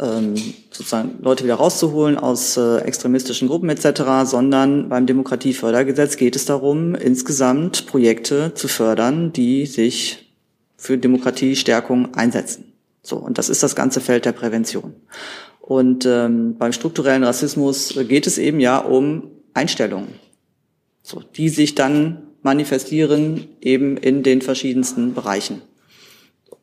[0.00, 0.34] ähm,
[0.72, 6.96] sozusagen Leute wieder rauszuholen aus äh, extremistischen Gruppen etc., sondern beim Demokratiefördergesetz geht es darum,
[6.96, 10.34] insgesamt Projekte zu fördern, die sich
[10.76, 12.72] für Demokratiestärkung einsetzen.
[13.02, 14.94] So, und das ist das ganze Feld der Prävention.
[15.60, 20.14] Und ähm, beim strukturellen Rassismus geht es eben ja um Einstellungen,
[21.02, 25.62] so, die sich dann manifestieren eben in den verschiedensten Bereichen.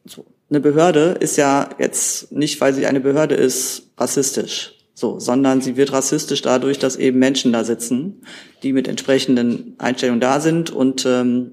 [0.06, 0.26] So.
[0.50, 5.76] Eine Behörde ist ja jetzt nicht, weil sie eine Behörde ist, rassistisch, so, sondern sie
[5.76, 8.22] wird rassistisch dadurch, dass eben Menschen da sitzen,
[8.64, 11.52] die mit entsprechenden Einstellungen da sind und ähm,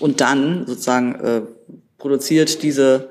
[0.00, 1.42] und dann sozusagen äh,
[1.98, 3.10] produziert diese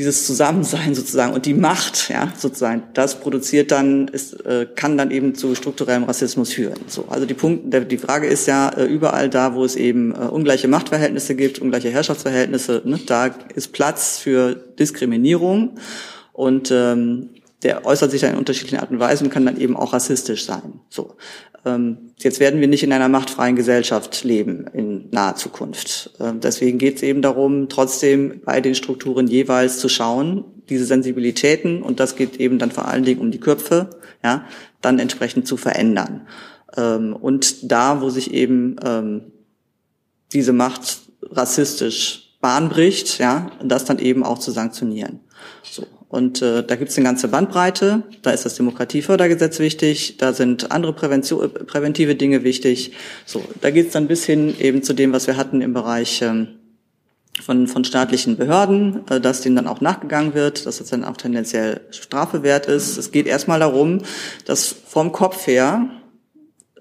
[0.00, 5.10] dieses Zusammensein sozusagen und die Macht, ja, sozusagen, das produziert dann, ist, äh, kann dann
[5.10, 6.78] eben zu strukturellem Rassismus führen.
[6.86, 10.20] So, also die Punkt, die Frage ist ja äh, überall da, wo es eben äh,
[10.20, 15.76] ungleiche Machtverhältnisse gibt, ungleiche Herrschaftsverhältnisse, ne, da ist Platz für Diskriminierung
[16.32, 17.28] und ähm,
[17.62, 20.46] der äußert sich dann in unterschiedlichen Arten und Weisen und kann dann eben auch rassistisch
[20.46, 20.80] sein.
[20.88, 21.14] So.
[21.64, 26.10] Ähm, jetzt werden wir nicht in einer machtfreien Gesellschaft leben in naher Zukunft.
[26.20, 31.82] Ähm, deswegen geht es eben darum, trotzdem bei den Strukturen jeweils zu schauen, diese Sensibilitäten,
[31.82, 33.90] und das geht eben dann vor allen Dingen um die Köpfe,
[34.22, 34.46] ja,
[34.80, 36.28] dann entsprechend zu verändern.
[36.76, 38.76] Ähm, und da, wo sich eben
[40.32, 45.20] diese Macht rassistisch Bahn bricht, ja, das dann eben auch zu sanktionieren.
[45.62, 45.86] So.
[46.10, 48.02] Und äh, da gibt es eine ganze Bandbreite.
[48.22, 52.92] Da ist das Demokratiefördergesetz wichtig, da sind andere Prävention, äh, präventive Dinge wichtig.
[53.24, 56.20] So, da geht es dann bis hin eben zu dem, was wir hatten im Bereich
[56.20, 56.48] ähm,
[57.40, 61.16] von, von staatlichen Behörden, äh, dass denen dann auch nachgegangen wird, dass das dann auch
[61.16, 62.98] tendenziell Strafe wert ist.
[62.98, 64.02] Es geht erstmal darum,
[64.46, 65.90] dass vom Kopf her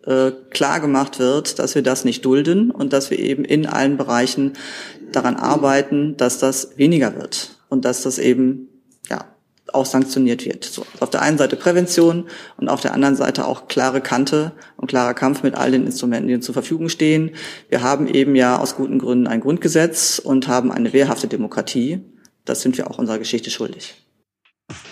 [0.07, 3.95] äh, klar gemacht wird, dass wir das nicht dulden und dass wir eben in allen
[3.95, 4.53] Bereichen
[5.11, 8.68] daran arbeiten, dass das weniger wird und dass das eben
[9.73, 10.63] auch sanktioniert wird.
[10.65, 12.25] So, auf der einen Seite Prävention
[12.57, 16.27] und auf der anderen Seite auch klare Kante und klarer Kampf mit all den Instrumenten,
[16.27, 17.31] die uns zur Verfügung stehen.
[17.69, 22.01] Wir haben eben ja aus guten Gründen ein Grundgesetz und haben eine wehrhafte Demokratie.
[22.45, 23.95] Das sind wir auch unserer Geschichte schuldig.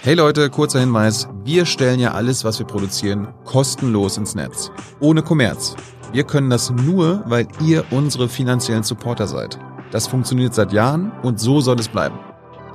[0.02, 1.28] Hey Leute, kurzer Hinweis.
[1.44, 4.72] Wir stellen ja alles, was wir produzieren, kostenlos ins Netz.
[5.00, 5.76] Ohne Kommerz.
[6.14, 9.60] Wir können das nur, weil ihr unsere finanziellen Supporter seid.
[9.92, 12.18] Das funktioniert seit Jahren und so soll es bleiben.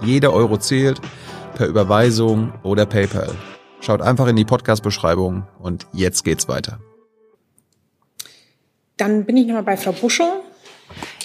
[0.02, 1.00] Jeder Euro zählt
[1.54, 3.34] per Überweisung oder PayPal.
[3.80, 6.78] Schaut einfach in die Podcast-Beschreibung und jetzt geht's weiter.
[8.96, 10.42] Dann bin ich nochmal bei Frau Buschow.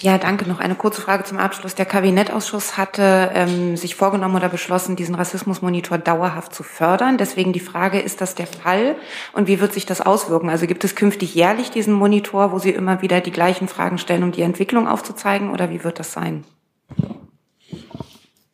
[0.01, 0.47] Ja, danke.
[0.47, 1.75] Noch eine kurze Frage zum Abschluss.
[1.75, 7.17] Der Kabinettausschuss hatte ähm, sich vorgenommen oder beschlossen, diesen Rassismusmonitor dauerhaft zu fördern.
[7.17, 8.95] Deswegen die Frage, ist das der Fall
[9.33, 10.49] und wie wird sich das auswirken?
[10.49, 14.23] Also gibt es künftig jährlich diesen Monitor, wo Sie immer wieder die gleichen Fragen stellen,
[14.23, 16.43] um die Entwicklung aufzuzeigen oder wie wird das sein?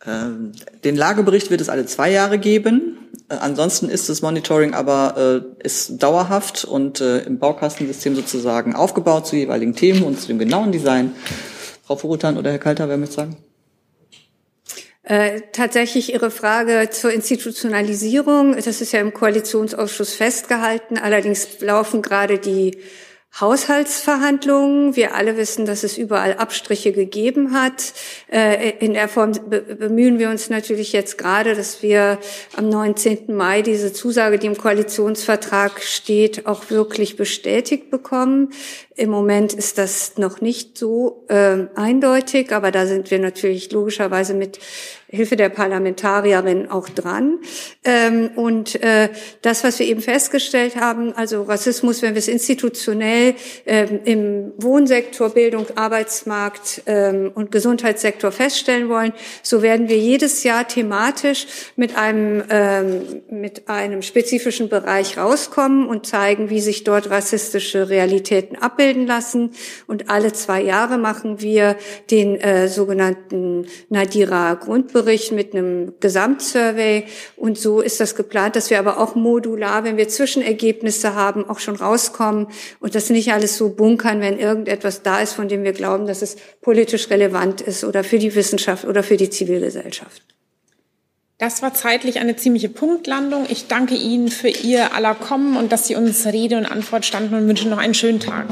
[0.06, 0.52] Ähm,
[0.84, 2.98] den Lagebericht wird es alle zwei Jahre geben.
[3.30, 9.28] Äh, ansonsten ist das Monitoring aber äh, ist dauerhaft und äh, im Baukastensystem sozusagen aufgebaut
[9.28, 11.14] zu jeweiligen Themen und zu dem genauen Design.
[11.86, 13.38] Frau Furutan oder Herr Kalter, wer möchte sagen?
[15.04, 20.98] Äh, tatsächlich Ihre Frage zur Institutionalisierung, das ist ja im Koalitionsausschuss festgehalten.
[20.98, 22.78] Allerdings laufen gerade die
[23.40, 24.96] Haushaltsverhandlungen.
[24.96, 27.94] Wir alle wissen, dass es überall Abstriche gegeben hat.
[28.32, 32.20] Äh, in der Form bemühen wir uns natürlich jetzt gerade, dass wir
[32.56, 33.36] am 19.
[33.36, 38.52] Mai diese Zusage, die im Koalitionsvertrag steht, auch wirklich bestätigt bekommen.
[38.96, 44.36] Im Moment ist das noch nicht so äh, eindeutig, aber da sind wir natürlich logischerweise
[44.36, 44.60] mit
[45.08, 47.40] Hilfe der Parlamentarierin auch dran.
[47.84, 49.10] Ähm, und äh,
[49.44, 53.36] das, was wir eben festgestellt haben, also Rassismus, wenn wir es institutionell
[53.68, 59.14] ähm, im Wohnsektor, Bildung, Arbeitsmarkt ähm, und Gesundheitssektor feststellen wollen,
[59.44, 66.08] so werden wir jedes Jahr thematisch mit einem, ähm, mit einem spezifischen Bereich rauskommen und
[66.08, 69.52] zeigen, wie sich dort rassistische Realitäten abbilden lassen.
[69.88, 71.78] Und alle zwei Jahre machen wir
[72.12, 77.06] den äh, sogenannten Nadira Grundbericht Bericht mit einem Gesamtsurvey.
[77.36, 81.60] Und so ist das geplant, dass wir aber auch modular, wenn wir Zwischenergebnisse haben, auch
[81.60, 82.48] schon rauskommen
[82.80, 86.22] und das nicht alles so bunkern, wenn irgendetwas da ist, von dem wir glauben, dass
[86.22, 90.24] es politisch relevant ist oder für die Wissenschaft oder für die Zivilgesellschaft.
[91.40, 93.48] Das war zeitlich eine ziemliche Punktlandung.
[93.50, 97.34] Ich danke Ihnen für Ihr aller Kommen und dass Sie uns Rede und Antwort standen
[97.34, 98.48] und wünsche noch einen schönen Tag.